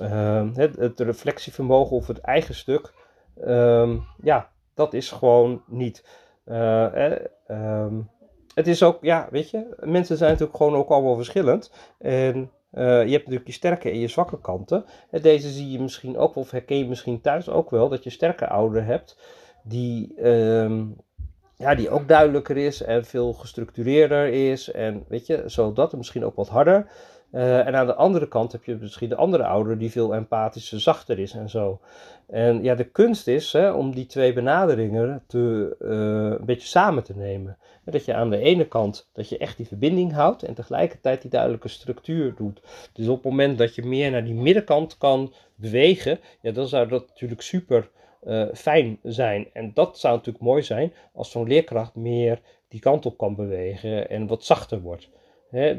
Uh, 0.00 0.54
het, 0.54 0.76
het, 0.76 1.00
reflectievermogen 1.00 1.96
of 1.96 2.06
het 2.06 2.18
eigen 2.18 2.54
stuk, 2.54 2.94
um, 3.44 4.04
ja, 4.22 4.50
dat 4.74 4.94
is 4.94 5.10
gewoon 5.10 5.62
niet. 5.66 6.06
Uh, 6.46 7.14
um, 7.48 8.10
het 8.54 8.66
is 8.66 8.82
ook, 8.82 8.98
ja, 9.00 9.28
weet 9.30 9.50
je, 9.50 9.76
mensen 9.80 10.16
zijn 10.16 10.30
natuurlijk 10.30 10.56
gewoon 10.56 10.74
ook 10.74 10.88
allemaal 10.88 11.16
verschillend. 11.16 11.72
En 11.98 12.50
je 12.70 12.78
hebt 12.80 13.24
natuurlijk 13.24 13.46
je 13.46 13.52
sterke 13.52 13.90
en 13.90 13.98
je 13.98 14.08
zwakke 14.08 14.40
kanten. 14.40 14.84
En 15.10 15.22
deze 15.22 15.50
zie 15.50 15.70
je 15.70 15.80
misschien 15.80 16.18
ook, 16.18 16.36
of 16.36 16.50
herken 16.50 16.78
je 16.78 16.88
misschien 16.88 17.20
thuis 17.20 17.48
ook 17.48 17.70
wel, 17.70 17.88
dat 17.88 18.04
je 18.04 18.10
sterke 18.10 18.48
ouderen 18.48 18.84
hebt 18.84 19.18
die 19.62 20.14
ja, 21.58 21.74
die 21.74 21.90
ook 21.90 22.08
duidelijker 22.08 22.56
is 22.56 22.82
en 22.82 23.04
veel 23.04 23.32
gestructureerder 23.32 24.26
is. 24.26 24.70
En 24.70 25.04
weet 25.08 25.26
je, 25.26 25.42
zodat 25.46 25.96
misschien 25.96 26.24
ook 26.24 26.36
wat 26.36 26.48
harder. 26.48 26.86
Uh, 27.32 27.66
en 27.66 27.74
aan 27.74 27.86
de 27.86 27.94
andere 27.94 28.28
kant 28.28 28.52
heb 28.52 28.64
je 28.64 28.76
misschien 28.80 29.08
de 29.08 29.16
andere 29.16 29.44
ouder 29.44 29.78
die 29.78 29.90
veel 29.90 30.14
empathischer, 30.14 30.80
zachter 30.80 31.18
is 31.18 31.32
en 31.32 31.48
zo. 31.48 31.80
En 32.26 32.62
ja, 32.62 32.74
de 32.74 32.84
kunst 32.84 33.26
is 33.26 33.52
hè, 33.52 33.70
om 33.70 33.94
die 33.94 34.06
twee 34.06 34.32
benaderingen 34.32 35.22
te, 35.26 35.76
uh, 35.80 36.38
een 36.38 36.44
beetje 36.44 36.68
samen 36.68 37.02
te 37.02 37.16
nemen. 37.16 37.58
En 37.84 37.92
dat 37.92 38.04
je 38.04 38.14
aan 38.14 38.30
de 38.30 38.38
ene 38.38 38.68
kant 38.68 39.10
dat 39.12 39.28
je 39.28 39.38
echt 39.38 39.56
die 39.56 39.66
verbinding 39.66 40.12
houdt 40.12 40.42
en 40.42 40.54
tegelijkertijd 40.54 41.22
die 41.22 41.30
duidelijke 41.30 41.68
structuur 41.68 42.34
doet. 42.34 42.60
Dus 42.92 43.08
op 43.08 43.14
het 43.14 43.24
moment 43.24 43.58
dat 43.58 43.74
je 43.74 43.86
meer 43.86 44.10
naar 44.10 44.24
die 44.24 44.34
middenkant 44.34 44.98
kan 44.98 45.32
bewegen, 45.54 46.18
ja, 46.40 46.52
dan 46.52 46.68
zou 46.68 46.88
dat 46.88 47.08
natuurlijk 47.08 47.42
super 47.42 47.90
uh, 48.24 48.46
fijn 48.54 48.98
zijn. 49.02 49.48
En 49.52 49.70
dat 49.74 49.98
zou 49.98 50.16
natuurlijk 50.16 50.44
mooi 50.44 50.62
zijn 50.62 50.92
als 51.12 51.30
zo'n 51.30 51.48
leerkracht 51.48 51.94
meer 51.94 52.40
die 52.68 52.80
kant 52.80 53.06
op 53.06 53.18
kan 53.18 53.34
bewegen 53.34 54.10
en 54.10 54.26
wat 54.26 54.44
zachter 54.44 54.80
wordt. 54.80 55.10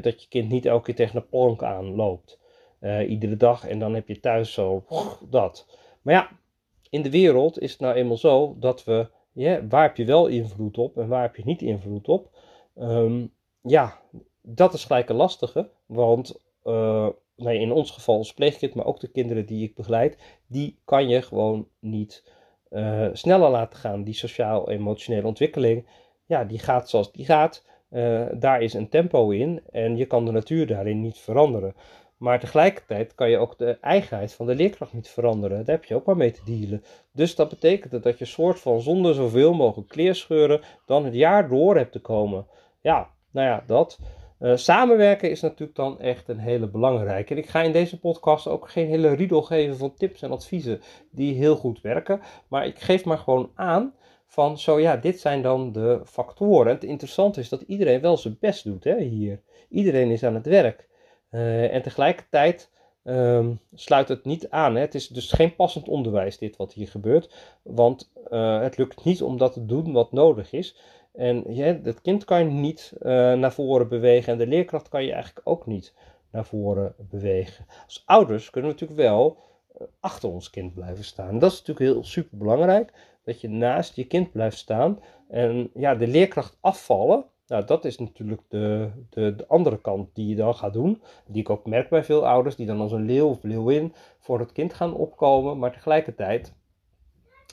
dat 0.00 0.22
je 0.22 0.28
kind 0.28 0.48
niet 0.48 0.66
elke 0.66 0.84
keer 0.84 0.94
tegen 0.94 1.16
een 1.16 1.28
plank 1.28 1.62
aanloopt. 1.62 2.38
Uh, 2.80 3.10
iedere 3.10 3.36
dag 3.36 3.68
en 3.68 3.78
dan 3.78 3.94
heb 3.94 4.08
je 4.08 4.20
thuis 4.20 4.52
zo 4.52 4.84
dat. 5.28 5.66
Maar 6.02 6.14
ja, 6.14 6.30
in 6.90 7.02
de 7.02 7.10
wereld 7.10 7.60
is 7.60 7.70
het 7.70 7.80
nou 7.80 7.94
eenmaal 7.94 8.16
zo 8.16 8.56
dat 8.58 8.84
we, 8.84 9.08
ja, 9.32 9.66
waar 9.66 9.82
heb 9.82 9.96
je 9.96 10.04
wel 10.04 10.26
invloed 10.26 10.78
op 10.78 10.98
en 10.98 11.08
waar 11.08 11.22
heb 11.22 11.36
je 11.36 11.44
niet 11.44 11.62
invloed 11.62 12.08
op? 12.08 12.30
Um, 12.78 13.32
ja, 13.62 14.00
dat 14.42 14.74
is 14.74 14.84
gelijk 14.84 15.08
een 15.08 15.16
lastige, 15.16 15.68
want 15.86 16.40
uh, 16.64 17.08
nee, 17.42 17.58
in 17.58 17.72
ons 17.72 17.90
geval 17.90 18.16
als 18.16 18.34
pleegkind, 18.34 18.74
maar 18.74 18.86
ook 18.86 19.00
de 19.00 19.10
kinderen 19.10 19.46
die 19.46 19.64
ik 19.64 19.74
begeleid, 19.74 20.18
die 20.46 20.78
kan 20.84 21.08
je 21.08 21.22
gewoon 21.22 21.68
niet 21.80 22.24
uh, 22.70 23.08
sneller 23.12 23.50
laten 23.50 23.78
gaan. 23.78 24.04
Die 24.04 24.14
sociaal-emotionele 24.14 25.26
ontwikkeling, 25.26 25.86
ja, 26.26 26.44
die 26.44 26.58
gaat 26.58 26.88
zoals 26.88 27.12
die 27.12 27.24
gaat. 27.24 27.64
Uh, 27.90 28.26
daar 28.32 28.62
is 28.62 28.74
een 28.74 28.88
tempo 28.88 29.30
in 29.30 29.60
en 29.70 29.96
je 29.96 30.06
kan 30.06 30.24
de 30.24 30.32
natuur 30.32 30.66
daarin 30.66 31.00
niet 31.00 31.18
veranderen. 31.18 31.74
Maar 32.16 32.40
tegelijkertijd 32.40 33.14
kan 33.14 33.30
je 33.30 33.38
ook 33.38 33.58
de 33.58 33.78
eigenheid 33.80 34.32
van 34.32 34.46
de 34.46 34.54
leerkracht 34.54 34.92
niet 34.92 35.08
veranderen. 35.08 35.64
Daar 35.64 35.74
heb 35.74 35.84
je 35.84 35.94
ook 35.94 36.04
maar 36.04 36.16
mee 36.16 36.30
te 36.30 36.44
dealen. 36.44 36.84
Dus 37.12 37.34
dat 37.34 37.48
betekent 37.48 38.02
dat 38.02 38.18
je 38.18 38.24
soort 38.24 38.60
van 38.60 38.80
zonder 38.80 39.14
zoveel 39.14 39.52
mogelijk 39.52 39.88
kleerscheuren 39.88 40.60
dan 40.86 41.04
het 41.04 41.14
jaar 41.14 41.48
door 41.48 41.76
hebt 41.76 41.92
te 41.92 42.00
komen. 42.00 42.46
Ja, 42.80 43.10
nou 43.30 43.46
ja, 43.46 43.62
dat. 43.66 43.98
Uh, 44.40 44.56
samenwerken 44.56 45.30
is 45.30 45.40
natuurlijk 45.40 45.76
dan 45.76 46.00
echt 46.00 46.28
een 46.28 46.38
hele 46.38 46.68
belangrijke. 46.68 47.34
En 47.34 47.40
ik 47.40 47.48
ga 47.48 47.62
in 47.62 47.72
deze 47.72 47.98
podcast 47.98 48.46
ook 48.46 48.70
geen 48.70 48.86
hele 48.86 49.14
riedel 49.14 49.42
geven 49.42 49.76
van 49.76 49.94
tips 49.94 50.22
en 50.22 50.30
adviezen 50.30 50.80
die 51.10 51.34
heel 51.34 51.56
goed 51.56 51.80
werken. 51.80 52.20
Maar 52.48 52.66
ik 52.66 52.78
geef 52.78 53.04
maar 53.04 53.18
gewoon 53.18 53.50
aan 53.54 53.94
van 54.26 54.58
zo 54.58 54.80
ja, 54.80 54.96
dit 54.96 55.20
zijn 55.20 55.42
dan 55.42 55.72
de 55.72 56.00
factoren. 56.04 56.72
Het 56.72 56.84
interessante 56.84 57.40
is 57.40 57.48
dat 57.48 57.60
iedereen 57.60 58.00
wel 58.00 58.16
zijn 58.16 58.36
best 58.40 58.64
doet 58.64 58.84
hè, 58.84 58.98
hier. 58.98 59.40
Iedereen 59.68 60.10
is 60.10 60.24
aan 60.24 60.34
het 60.34 60.46
werk. 60.46 60.88
Uh, 61.30 61.74
en 61.74 61.82
tegelijkertijd 61.82 62.70
um, 63.04 63.60
sluit 63.74 64.08
het 64.08 64.24
niet 64.24 64.50
aan. 64.50 64.74
Hè. 64.74 64.80
Het 64.80 64.94
is 64.94 65.08
dus 65.08 65.32
geen 65.32 65.54
passend 65.54 65.88
onderwijs 65.88 66.38
dit 66.38 66.56
wat 66.56 66.72
hier 66.72 66.88
gebeurt. 66.88 67.34
Want 67.62 68.12
uh, 68.30 68.60
het 68.60 68.76
lukt 68.76 69.04
niet 69.04 69.22
om 69.22 69.38
dat 69.38 69.52
te 69.52 69.66
doen 69.66 69.92
wat 69.92 70.12
nodig 70.12 70.52
is. 70.52 70.76
En 71.12 71.44
ja, 71.54 71.78
het 71.82 72.00
kind 72.00 72.24
kan 72.24 72.38
je 72.38 72.50
niet 72.50 72.92
uh, 73.02 73.32
naar 73.32 73.52
voren 73.52 73.88
bewegen 73.88 74.32
en 74.32 74.38
de 74.38 74.46
leerkracht 74.46 74.88
kan 74.88 75.04
je 75.04 75.12
eigenlijk 75.12 75.48
ook 75.48 75.66
niet 75.66 75.94
naar 76.30 76.44
voren 76.44 76.94
bewegen. 76.96 77.66
Als 77.84 78.02
ouders 78.06 78.50
kunnen 78.50 78.70
we 78.70 78.76
natuurlijk 78.76 79.08
wel 79.08 79.38
uh, 79.80 79.86
achter 80.00 80.28
ons 80.28 80.50
kind 80.50 80.74
blijven 80.74 81.04
staan. 81.04 81.38
Dat 81.38 81.52
is 81.52 81.58
natuurlijk 81.58 81.92
heel 81.92 82.04
super 82.04 82.38
belangrijk, 82.38 82.92
dat 83.24 83.40
je 83.40 83.48
naast 83.48 83.96
je 83.96 84.06
kind 84.06 84.32
blijft 84.32 84.58
staan. 84.58 85.00
En 85.28 85.70
ja, 85.74 85.94
de 85.94 86.06
leerkracht 86.06 86.58
afvallen, 86.60 87.24
nou, 87.46 87.64
dat 87.64 87.84
is 87.84 87.98
natuurlijk 87.98 88.42
de, 88.48 88.90
de, 89.10 89.34
de, 89.34 89.46
andere 89.46 89.80
kant 89.80 90.14
die 90.14 90.26
je 90.26 90.34
dan 90.34 90.54
gaat 90.54 90.72
doen. 90.72 91.02
Die 91.26 91.40
ik 91.40 91.50
ook 91.50 91.66
merk 91.66 91.88
bij 91.88 92.04
veel 92.04 92.26
ouders, 92.26 92.56
die 92.56 92.66
dan 92.66 92.80
als 92.80 92.92
een 92.92 93.04
leeuw 93.04 93.28
of 93.28 93.42
leeuwin 93.42 93.94
voor 94.18 94.38
het 94.38 94.52
kind 94.52 94.74
gaan 94.74 94.94
opkomen. 94.94 95.58
Maar 95.58 95.72
tegelijkertijd 95.72 96.54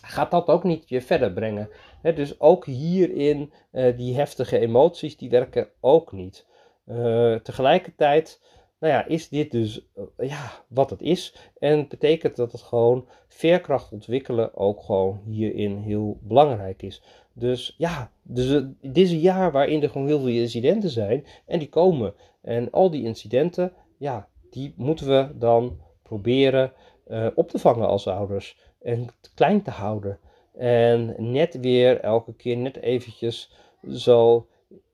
gaat 0.01 0.31
dat 0.31 0.47
ook 0.47 0.63
niet 0.63 0.89
je 0.89 1.01
verder 1.01 1.33
brengen. 1.33 1.69
Dus 2.15 2.39
ook 2.39 2.65
hierin, 2.65 3.53
uh, 3.71 3.97
die 3.97 4.15
heftige 4.15 4.59
emoties, 4.59 5.17
die 5.17 5.29
werken 5.29 5.69
ook 5.79 6.11
niet. 6.11 6.45
Uh, 6.85 7.35
tegelijkertijd, 7.35 8.41
nou 8.79 8.93
ja, 8.93 9.05
is 9.05 9.29
dit 9.29 9.51
dus 9.51 9.87
uh, 9.97 10.29
ja, 10.29 10.51
wat 10.67 10.89
het 10.89 11.01
is. 11.01 11.35
En 11.59 11.87
betekent 11.87 12.35
dat 12.35 12.51
het 12.51 12.61
gewoon 12.61 13.07
veerkracht 13.27 13.91
ontwikkelen 13.91 14.55
ook 14.55 14.83
gewoon 14.83 15.21
hierin 15.25 15.77
heel 15.77 16.17
belangrijk 16.21 16.81
is. 16.81 17.03
Dus 17.33 17.75
ja, 17.77 18.11
dus, 18.21 18.63
dit 18.81 18.97
is 18.97 19.11
een 19.11 19.19
jaar 19.19 19.51
waarin 19.51 19.83
er 19.83 19.89
gewoon 19.89 20.07
heel 20.07 20.19
veel 20.19 20.27
incidenten 20.27 20.89
zijn. 20.89 21.25
En 21.45 21.59
die 21.59 21.69
komen. 21.69 22.13
En 22.41 22.71
al 22.71 22.89
die 22.89 23.03
incidenten, 23.03 23.73
ja, 23.97 24.27
die 24.49 24.73
moeten 24.77 25.07
we 25.07 25.37
dan 25.37 25.79
proberen 26.03 26.73
op 27.35 27.49
te 27.49 27.59
vangen 27.59 27.87
als 27.87 28.07
ouders 28.07 28.57
en 28.81 29.07
klein 29.35 29.61
te 29.61 29.71
houden. 29.71 30.19
En 30.57 31.15
net 31.17 31.59
weer 31.59 31.99
elke 31.99 32.33
keer 32.33 32.57
net 32.57 32.77
eventjes 32.77 33.51
zo 33.89 34.47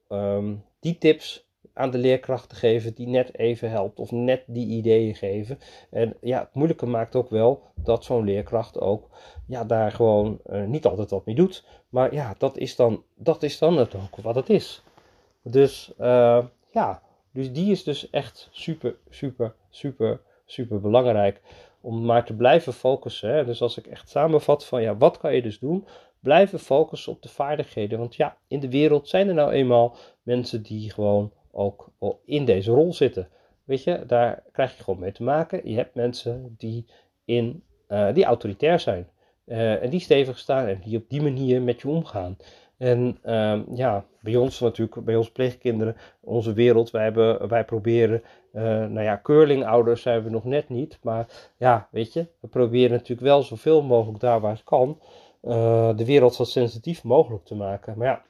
um, 0.09 0.63
die 0.79 0.97
tips 0.97 1.47
aan 1.73 1.91
de 1.91 1.97
leerkrachten 1.97 2.57
geven 2.57 2.93
die 2.93 3.07
net 3.07 3.37
even 3.37 3.69
helpt 3.69 3.99
of 3.99 4.11
net 4.11 4.43
die 4.47 4.67
ideeën 4.67 5.15
geven. 5.15 5.59
En 5.89 6.17
ja, 6.21 6.39
het 6.39 6.53
moeilijke 6.53 6.85
maakt 6.85 7.15
ook 7.15 7.29
wel 7.29 7.61
dat 7.75 8.03
zo'n 8.03 8.23
leerkracht 8.23 8.79
ook 8.79 9.09
ja, 9.47 9.63
daar 9.63 9.91
gewoon 9.91 10.39
uh, 10.49 10.63
niet 10.63 10.85
altijd 10.85 11.09
wat 11.09 11.25
mee 11.25 11.35
doet. 11.35 11.65
Maar 11.89 12.13
ja, 12.13 12.35
dat 12.37 12.57
is 12.57 12.75
dan, 12.75 13.03
dat 13.15 13.43
is 13.43 13.57
dan 13.57 13.77
het 13.77 13.95
ook 13.95 14.15
wat 14.21 14.35
het 14.35 14.49
is. 14.49 14.83
Dus 15.41 15.93
uh, 15.99 16.45
ja, 16.71 17.01
dus 17.31 17.53
die 17.53 17.71
is 17.71 17.83
dus 17.83 18.09
echt 18.09 18.49
super, 18.51 18.95
super, 19.09 19.55
super, 19.69 20.21
super 20.45 20.81
belangrijk 20.81 21.41
om 21.83 22.05
maar 22.05 22.25
te 22.25 22.35
blijven 22.35 22.73
focussen. 22.73 23.29
Hè? 23.29 23.45
Dus 23.45 23.61
als 23.61 23.77
ik 23.77 23.87
echt 23.87 24.09
samenvat 24.09 24.65
van 24.65 24.81
ja, 24.81 24.97
wat 24.97 25.17
kan 25.17 25.35
je 25.35 25.41
dus 25.41 25.59
doen? 25.59 25.87
Blijven 26.19 26.59
focussen 26.59 27.11
op 27.11 27.21
de 27.21 27.29
vaardigheden. 27.29 27.99
Want 27.99 28.15
ja, 28.15 28.37
in 28.47 28.59
de 28.59 28.69
wereld 28.69 29.09
zijn 29.09 29.27
er 29.27 29.33
nou 29.33 29.51
eenmaal 29.51 29.95
mensen 30.21 30.61
die 30.61 30.91
gewoon 30.91 31.31
ook 31.51 31.91
in 32.25 32.45
deze 32.45 32.71
rol 32.71 32.93
zitten. 32.93 33.29
Weet 33.63 33.83
je, 33.83 34.03
daar 34.07 34.43
krijg 34.51 34.77
je 34.77 34.83
gewoon 34.83 34.99
mee 34.99 35.11
te 35.11 35.23
maken. 35.23 35.69
Je 35.69 35.75
hebt 35.75 35.95
mensen 35.95 36.55
die, 36.57 36.85
in, 37.25 37.63
uh, 37.89 38.13
die 38.13 38.25
autoritair 38.25 38.79
zijn. 38.79 39.09
Uh, 39.45 39.83
en 39.83 39.89
die 39.89 39.99
stevig 39.99 40.37
staan 40.39 40.67
en 40.67 40.79
die 40.83 40.97
op 40.97 41.09
die 41.09 41.21
manier 41.21 41.61
met 41.61 41.81
je 41.81 41.87
omgaan. 41.87 42.37
En 42.83 43.17
uh, 43.25 43.59
ja, 43.75 44.05
bij 44.19 44.35
ons 44.35 44.59
natuurlijk, 44.59 45.05
bij 45.05 45.15
onze 45.15 45.31
pleegkinderen, 45.31 45.95
onze 46.19 46.53
wereld, 46.53 46.91
wij, 46.91 47.03
hebben, 47.03 47.47
wij 47.47 47.65
proberen, 47.65 48.23
uh, 48.53 48.61
nou 48.63 49.01
ja, 49.01 49.19
curlingouders 49.23 50.01
zijn 50.01 50.23
we 50.23 50.29
nog 50.29 50.43
net 50.43 50.69
niet. 50.69 50.99
Maar 51.01 51.27
ja, 51.57 51.87
weet 51.91 52.13
je, 52.13 52.27
we 52.39 52.47
proberen 52.47 52.91
natuurlijk 52.91 53.27
wel 53.27 53.43
zoveel 53.43 53.81
mogelijk 53.81 54.19
daar 54.19 54.39
waar 54.39 54.51
het 54.51 54.63
kan, 54.63 54.99
uh, 55.43 55.95
de 55.95 56.05
wereld 56.05 56.33
zo 56.33 56.43
sensitief 56.43 57.03
mogelijk 57.03 57.45
te 57.45 57.55
maken. 57.55 57.97
Maar 57.97 58.07
ja, 58.07 58.21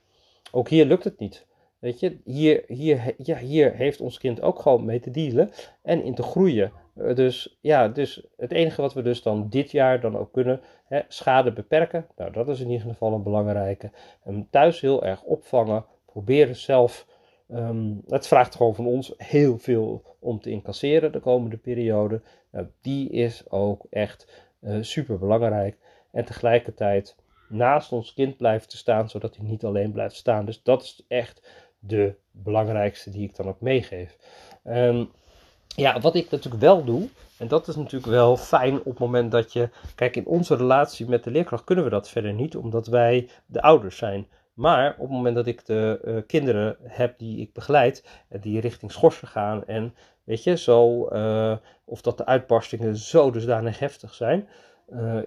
ook 0.52 0.70
hier 0.70 0.86
lukt 0.86 1.04
het 1.04 1.20
niet. 1.20 1.46
Weet 1.80 2.00
je, 2.00 2.18
hier, 2.24 2.64
hier, 2.68 3.16
ja, 3.18 3.38
hier 3.38 3.74
heeft 3.74 4.02
ons 4.02 4.18
kind 4.18 4.42
ook 4.42 4.60
gewoon 4.60 4.86
mee 4.86 5.00
te 5.00 5.12
dealen 5.12 5.52
en 5.82 6.04
in 6.04 6.16
te 6.16 6.24
groeien. 6.24 6.72
Eh, 6.96 7.16
dus 7.16 7.58
ja, 7.62 7.88
dus 7.88 8.28
het 8.38 8.52
enige 8.52 8.82
wat 8.82 8.94
we 8.94 9.02
dus 9.02 9.22
dan 9.22 9.50
dit 9.50 9.72
jaar 9.72 10.02
dan 10.02 10.18
ook 10.18 10.32
kunnen, 10.32 10.62
schade 11.08 11.52
beperken. 11.52 12.08
Nou, 12.16 12.32
dat 12.32 12.50
is 12.50 12.60
in 12.60 12.70
ieder 12.70 12.88
geval 12.88 13.14
een 13.14 13.24
belangrijke. 13.24 13.92
Thuis 14.50 14.82
heel 14.82 15.06
erg 15.06 15.22
opvangen, 15.22 15.86
proberen 16.06 16.56
zelf. 16.56 17.06
Um, 17.48 18.02
het 18.08 18.28
vraagt 18.28 18.56
gewoon 18.56 18.76
van 18.76 18.86
ons 18.86 19.14
heel 19.18 19.58
veel 19.58 20.04
om 20.20 20.40
te 20.40 20.50
incasseren 20.50 21.12
de 21.12 21.20
komende 21.20 21.58
periode. 21.58 22.22
Nou, 22.52 22.68
die 22.82 23.10
is 23.10 23.50
ook 23.50 23.86
echt 23.90 24.46
uh, 24.62 24.78
super 24.82 25.20
belangrijk. 25.20 25.78
En 26.12 26.26
tegelijkertijd 26.26 27.16
naast 27.50 27.92
ons 27.92 28.14
kind 28.14 28.38
blijven 28.38 28.70
te 28.70 28.78
staan, 28.78 29.10
zodat 29.10 29.36
hij 29.36 29.46
niet 29.46 29.64
alleen 29.64 29.92
blijft 29.92 30.16
staan. 30.16 30.46
Dus 30.46 30.64
dat 30.64 30.82
is 30.82 31.06
echt 31.08 31.48
de 31.80 32.16
belangrijkste 32.32 33.10
die 33.10 33.28
ik 33.28 33.36
dan 33.36 33.48
ook 33.48 33.62
meegeef. 33.62 34.18
Um, 34.64 35.12
ja, 35.76 36.00
wat 36.00 36.16
ik 36.16 36.30
natuurlijk 36.30 36.64
wel 36.64 36.84
doe, 36.84 37.10
en 37.44 37.50
dat 37.50 37.68
is 37.68 37.76
natuurlijk 37.76 38.12
wel 38.12 38.38
fijn 38.38 38.80
op 38.80 38.86
het 38.86 39.00
moment 39.00 39.32
dat 39.32 39.54
je. 39.54 39.70
Kijk, 39.96 40.16
in 40.16 40.26
onze 40.26 40.56
relatie 40.56 41.08
met 41.08 41.24
de 41.24 41.32
leerkracht 41.32 41.64
kunnen 41.64 41.84
we 41.84 41.90
dat 41.90 42.10
verder 42.10 42.34
niet, 42.34 42.56
omdat 42.56 42.88
wij 42.88 43.30
de 43.46 43.62
ouders 43.62 43.98
zijn. 43.98 44.28
Maar 44.54 44.92
op 44.92 45.00
het 45.00 45.10
moment 45.10 45.36
dat 45.36 45.48
ik 45.48 45.66
de 45.66 46.02
uh, 46.06 46.18
kinderen 46.28 46.78
heb 46.82 47.18
die 47.18 47.40
ik 47.40 47.54
begeleid, 47.54 48.24
en 48.30 48.40
die 48.40 48.60
richting 48.60 48.92
schorsen 48.92 49.28
gaan, 49.28 49.66
en 49.66 49.96
weet 50.24 50.44
je, 50.44 50.58
zo, 50.58 51.10
uh, 51.10 51.56
of 51.86 52.02
dat 52.02 52.18
de 52.18 52.26
uitbarstingen 52.26 52.98
zo 52.98 53.32
dusdanig 53.32 53.80
heftig 53.80 54.14
zijn. 54.14 54.48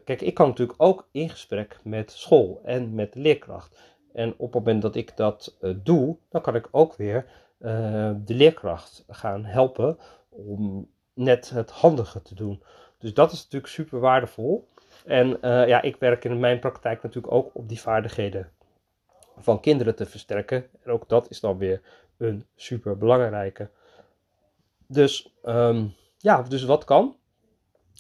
Kijk, 0.05 0.21
ik 0.21 0.35
kan 0.35 0.49
natuurlijk 0.49 0.83
ook 0.83 1.09
in 1.11 1.31
gesprek 1.31 1.79
met 1.83 2.11
school 2.11 2.61
en 2.65 2.95
met 2.95 3.13
de 3.13 3.21
leerkracht. 3.21 3.79
En 4.13 4.35
op 4.37 4.53
het 4.53 4.65
moment 4.65 4.83
dat 4.83 4.97
ik 4.97 5.17
dat 5.17 5.57
doe, 5.83 6.17
dan 6.29 6.41
kan 6.41 6.55
ik 6.55 6.69
ook 6.71 6.95
weer 6.95 7.27
de 8.25 8.35
leerkracht 8.35 9.05
gaan 9.09 9.45
helpen 9.45 9.99
om 10.29 10.89
net 11.17 11.51
het 11.51 11.71
handige 11.71 12.23
te 12.23 12.35
doen. 12.35 12.63
Dus 12.99 13.15
dat 13.15 13.33
is 13.33 13.43
natuurlijk 13.43 13.73
super 13.73 14.01
waardevol. 14.01 14.69
En 15.05 15.29
uh, 15.29 15.69
ja, 15.69 15.83
ik 15.83 15.97
werk 15.97 16.25
in 16.25 16.41
mijn 16.41 16.59
praktijk 16.59 17.03
natuurlijk 17.03 17.35
ook 17.35 17.51
op 17.53 17.69
die 17.69 17.81
vaardigheden 17.81 18.51
van 19.39 19.61
kinderen 19.61 19.95
te 19.95 20.07
versterken. 20.07 20.67
En 20.83 20.91
ook 20.91 21.09
dat 21.09 21.31
is 21.31 21.41
dan 21.41 21.59
weer 21.59 21.81
een 22.17 22.47
super 22.57 22.99
belangrijke. 22.99 23.69
Dus 24.87 25.35
um, 25.45 25.95
ja, 26.19 26.43
dus 26.43 26.65
wat 26.65 26.85
kan? 26.85 27.17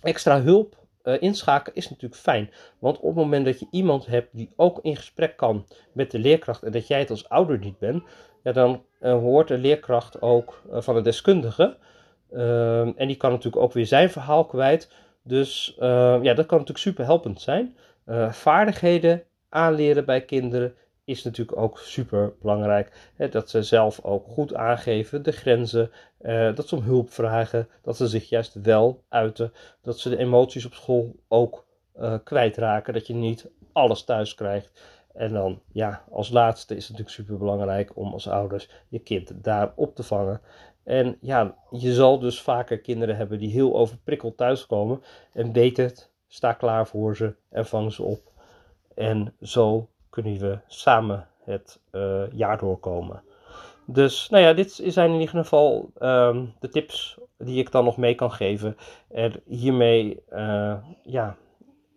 Extra 0.01 0.43
hulp 0.43 0.77
uh, 1.03 1.23
inschakelen 1.23 1.77
is 1.77 1.89
natuurlijk 1.89 2.21
fijn. 2.21 2.51
Want 2.79 2.97
op 2.97 3.05
het 3.05 3.15
moment 3.15 3.45
dat 3.45 3.61
je 3.61 3.67
iemand 3.71 4.07
hebt 4.07 4.29
die 4.33 4.53
ook 4.57 4.79
in 4.83 4.97
gesprek 4.97 5.37
kan 5.37 5.67
met 5.93 6.11
de 6.11 6.19
leerkracht 6.19 6.63
en 6.63 6.73
dat 6.73 6.87
jij 6.87 6.99
het 6.99 7.11
als 7.11 7.29
ouder 7.29 7.59
niet 7.59 7.79
bent, 7.79 8.03
ja, 8.43 8.53
dan 8.53 8.85
uh, 9.01 9.13
hoort 9.13 9.49
de 9.49 9.59
leerkracht 9.59 10.21
ook 10.21 10.63
van 10.71 10.95
de 10.95 11.03
deskundige 11.03 11.77
Ehm, 12.33 12.93
en 12.97 13.07
die 13.07 13.17
kan 13.17 13.31
natuurlijk 13.31 13.63
ook 13.63 13.73
weer 13.73 13.87
zijn 13.87 14.11
verhaal 14.11 14.45
kwijt. 14.45 14.91
Dus 15.23 15.77
ehm, 15.79 16.23
ja, 16.23 16.35
dat 16.35 16.47
kan 16.47 16.59
natuurlijk 16.59 16.85
super 16.87 17.05
helpend 17.05 17.41
zijn. 17.41 17.77
Uh, 18.07 18.33
vaardigheden 18.33 19.23
aanleren 19.49 20.05
bij 20.05 20.25
kinderen 20.25 20.75
is 21.05 21.23
natuurlijk 21.23 21.59
ook 21.59 21.79
super 21.79 22.33
belangrijk. 22.41 23.11
Hè, 23.17 23.29
dat 23.29 23.51
ze 23.51 23.63
zelf 23.63 24.01
ook 24.03 24.27
goed 24.29 24.55
aangeven 24.55 25.23
de 25.23 25.33
grenzen, 25.33 25.91
uh, 26.21 26.55
dat 26.55 26.69
ze 26.69 26.77
om 26.77 26.83
hulp 26.83 27.13
vragen, 27.13 27.69
dat 27.83 27.97
ze 27.97 28.07
zich 28.07 28.29
juist 28.29 28.55
wel 28.63 29.03
uiten, 29.09 29.53
dat 29.83 29.99
ze 29.99 30.09
de 30.09 30.17
emoties 30.17 30.67
op 30.67 30.75
school 30.75 31.17
ook 31.29 31.67
uh, 31.97 32.15
kwijtraken, 32.25 32.93
dat 32.93 33.07
je 33.07 33.15
niet 33.15 33.51
alles 33.73 34.05
thuis 34.05 34.35
krijgt. 34.35 34.71
En 35.17 35.33
dan, 35.33 35.61
ja, 35.73 36.05
als 36.11 36.31
laatste 36.31 36.77
is 36.77 36.89
het 36.89 36.91
natuurlijk 36.91 37.17
super 37.17 37.39
belangrijk 37.39 37.97
om 37.97 38.13
als 38.13 38.29
ouders 38.29 38.71
je 38.89 38.99
kind 38.99 39.45
daar 39.45 39.73
op 39.75 39.95
te 39.95 40.03
vangen. 40.03 40.41
En 40.87 41.19
ja, 41.21 41.55
je 41.71 41.95
zal 41.95 42.19
dus 42.19 42.41
vaker 42.41 42.79
kinderen 42.79 43.17
hebben 43.17 43.39
die 43.39 43.51
heel 43.51 43.77
overprikkeld 43.77 44.37
thuiskomen. 44.37 45.03
En 45.33 45.53
weet 45.53 45.77
het, 45.77 46.11
sta 46.29 46.53
klaar 46.53 46.87
voor 46.87 47.17
ze 47.17 47.35
en 47.49 47.67
vang 47.67 47.93
ze 47.93 48.03
op. 48.03 48.21
En 48.95 49.35
zo 49.43 49.89
kunnen 50.11 50.39
we 50.39 50.59
samen 50.67 51.29
het 51.45 51.81
uh, 51.93 52.23
jaar 52.33 52.59
doorkomen. 52.59 53.23
Dus 53.87 54.29
nou 54.29 54.43
ja, 54.43 54.53
dit 54.53 54.83
zijn 54.87 55.13
in 55.13 55.21
ieder 55.21 55.35
geval 55.37 55.91
um, 56.01 56.53
de 56.61 56.69
tips 56.69 57.19
die 57.39 57.59
ik 57.59 57.71
dan 57.71 57.85
nog 57.85 57.97
mee 57.97 58.15
kan 58.15 58.33
geven. 58.33 58.77
En 59.09 59.43
hiermee 59.45 60.23
uh, 60.33 60.77
ja, 61.03 61.37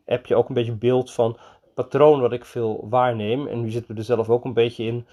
heb 0.05 0.25
je 0.25 0.35
ook 0.35 0.47
een 0.47 0.55
beetje 0.55 0.75
beeld 0.75 1.11
van 1.11 1.37
patroon 1.73 2.21
wat 2.21 2.33
ik 2.33 2.45
veel 2.45 2.87
waarneem. 2.89 3.47
En 3.47 3.61
nu 3.61 3.69
zitten 3.69 3.93
we 3.93 3.99
er 3.99 4.05
zelf 4.05 4.29
ook 4.29 4.45
een 4.45 4.53
beetje 4.53 4.83
in. 4.83 5.07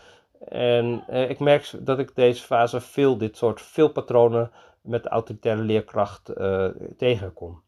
En 0.49 1.05
eh, 1.07 1.31
ik 1.31 1.39
merk 1.39 1.73
dat 1.79 1.99
ik 1.99 2.15
deze 2.15 2.43
fase 2.43 2.81
veel 2.81 3.19
dit 3.19 3.37
soort 3.37 3.61
veel 3.63 3.89
patronen 3.89 4.51
met 4.81 5.07
autoritaire 5.07 5.63
leerkracht 5.63 6.39
uh, 6.39 6.69
tegenkom. 6.97 7.63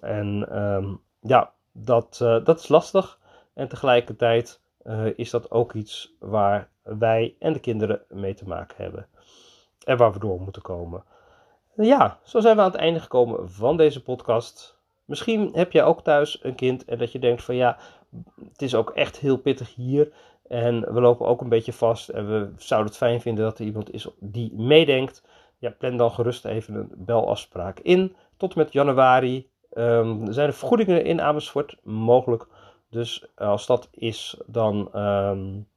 En 0.00 0.58
um, 0.62 1.00
ja, 1.20 1.52
dat, 1.72 2.18
uh, 2.22 2.44
dat 2.44 2.58
is 2.58 2.68
lastig. 2.68 3.18
En 3.54 3.68
tegelijkertijd 3.68 4.60
is 5.14 5.30
dat 5.30 5.50
ook 5.50 5.72
iets 5.72 6.14
waar 6.18 6.68
wij 6.82 7.34
en 7.38 7.52
de 7.52 7.58
kinderen 7.58 8.00
mee 8.08 8.34
te 8.34 8.46
maken 8.46 8.76
hebben. 8.82 9.06
En 9.84 9.96
waar 9.96 10.12
we 10.12 10.18
door 10.18 10.40
moeten 10.40 10.62
komen. 10.62 11.04
Ja, 11.76 12.18
zo 12.22 12.40
zijn 12.40 12.56
we 12.56 12.62
aan 12.62 12.70
het 12.70 12.80
einde 12.80 13.00
gekomen 13.00 13.50
van 13.50 13.76
deze 13.76 14.02
podcast. 14.02 14.76
Misschien 15.04 15.50
heb 15.52 15.72
jij 15.72 15.84
ook 15.84 16.02
thuis 16.02 16.44
een 16.44 16.54
kind 16.54 16.84
en 16.84 16.98
dat 16.98 17.12
je 17.12 17.18
denkt 17.18 17.44
van 17.44 17.54
ja, 17.54 17.78
het 18.48 18.62
is 18.62 18.74
ook 18.74 18.90
echt 18.90 19.16
heel 19.16 19.36
pittig 19.36 19.74
hier. 19.74 20.12
En 20.48 20.94
we 20.94 21.00
lopen 21.00 21.26
ook 21.26 21.40
een 21.40 21.48
beetje 21.48 21.72
vast 21.72 22.08
en 22.08 22.26
we 22.26 22.52
zouden 22.56 22.90
het 22.90 22.98
fijn 22.98 23.20
vinden 23.20 23.44
dat 23.44 23.58
er 23.58 23.64
iemand 23.64 23.92
is 23.92 24.08
die 24.20 24.54
meedenkt. 24.54 25.22
Ja, 25.58 25.70
plan 25.70 25.96
dan 25.96 26.10
gerust 26.10 26.44
even 26.44 26.74
een 26.74 26.92
belafspraak 26.96 27.78
in. 27.78 28.16
Tot 28.36 28.54
met 28.54 28.72
januari 28.72 29.50
um, 29.74 30.32
zijn 30.32 30.46
er 30.46 30.54
vergoedingen 30.54 31.04
in 31.04 31.20
Amersfoort 31.20 31.76
mogelijk. 31.82 32.46
Dus 32.90 33.26
als 33.34 33.66
dat 33.66 33.88
is, 33.90 34.40
dan, 34.46 35.00
um, 35.00 35.68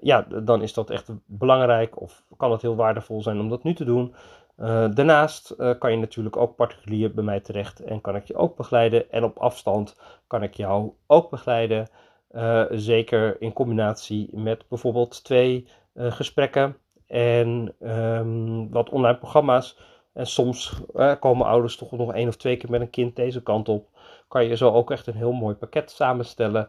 ja, 0.00 0.26
dan 0.42 0.62
is 0.62 0.72
dat 0.72 0.90
echt 0.90 1.10
belangrijk 1.26 2.00
of 2.00 2.24
kan 2.36 2.52
het 2.52 2.62
heel 2.62 2.76
waardevol 2.76 3.22
zijn 3.22 3.40
om 3.40 3.48
dat 3.48 3.62
nu 3.62 3.74
te 3.74 3.84
doen. 3.84 4.14
Uh, 4.58 4.88
daarnaast 4.94 5.54
uh, 5.58 5.78
kan 5.78 5.90
je 5.90 5.96
natuurlijk 5.96 6.36
ook 6.36 6.56
particulier 6.56 7.14
bij 7.14 7.24
mij 7.24 7.40
terecht 7.40 7.80
en 7.80 8.00
kan 8.00 8.16
ik 8.16 8.26
je 8.26 8.34
ook 8.34 8.56
begeleiden. 8.56 9.10
En 9.10 9.24
op 9.24 9.38
afstand 9.38 10.00
kan 10.26 10.42
ik 10.42 10.54
jou 10.54 10.92
ook 11.06 11.30
begeleiden. 11.30 11.88
Uh, 12.32 12.64
zeker 12.70 13.40
in 13.40 13.52
combinatie 13.52 14.30
met 14.32 14.68
bijvoorbeeld 14.68 15.24
twee 15.24 15.68
uh, 15.94 16.12
gesprekken 16.12 16.76
en 17.06 17.74
um, 17.80 18.70
wat 18.70 18.90
online 18.90 19.18
programma's. 19.18 19.78
En 20.12 20.26
soms 20.26 20.80
uh, 20.94 21.12
komen 21.20 21.46
ouders 21.46 21.76
toch 21.76 21.92
nog 21.92 22.14
één 22.14 22.28
of 22.28 22.36
twee 22.36 22.56
keer 22.56 22.70
met 22.70 22.80
een 22.80 22.90
kind 22.90 23.16
deze 23.16 23.42
kant 23.42 23.68
op. 23.68 23.88
Kan 24.28 24.44
je 24.44 24.56
zo 24.56 24.72
ook 24.72 24.90
echt 24.90 25.06
een 25.06 25.16
heel 25.16 25.32
mooi 25.32 25.54
pakket 25.54 25.90
samenstellen. 25.90 26.68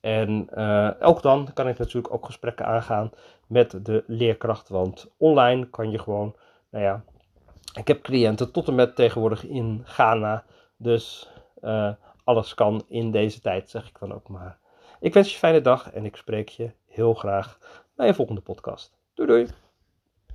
En 0.00 0.54
ook 1.00 1.22
dan 1.22 1.50
kan 1.54 1.68
ik 1.68 1.78
natuurlijk 1.78 2.14
ook 2.14 2.26
gesprekken 2.26 2.66
aangaan 2.66 3.10
met 3.46 3.84
de 3.84 4.04
leerkracht. 4.06 4.68
Want 4.68 5.14
online 5.16 5.70
kan 5.70 5.90
je 5.90 5.98
gewoon, 5.98 6.36
nou 6.70 6.84
ja, 6.84 7.04
ik 7.78 7.88
heb 7.88 8.02
cliënten 8.02 8.52
tot 8.52 8.68
en 8.68 8.74
met 8.74 8.96
tegenwoordig 8.96 9.46
in 9.46 9.82
Ghana. 9.84 10.44
Dus 10.76 11.30
alles 12.24 12.54
kan 12.54 12.84
in 12.88 13.10
deze 13.10 13.40
tijd, 13.40 13.70
zeg 13.70 13.88
ik 13.88 13.98
dan 13.98 14.14
ook 14.14 14.28
maar. 14.28 14.58
Ik 15.00 15.14
wens 15.14 15.26
je 15.28 15.32
een 15.32 15.38
fijne 15.38 15.60
dag 15.60 15.92
en 15.92 16.04
ik 16.04 16.16
spreek 16.16 16.48
je 16.48 16.70
heel 16.86 17.14
graag 17.14 17.58
bij 17.94 18.08
een 18.08 18.14
volgende 18.14 18.40
podcast. 18.40 18.98
Doei 19.14 19.28
doei! 19.28 19.46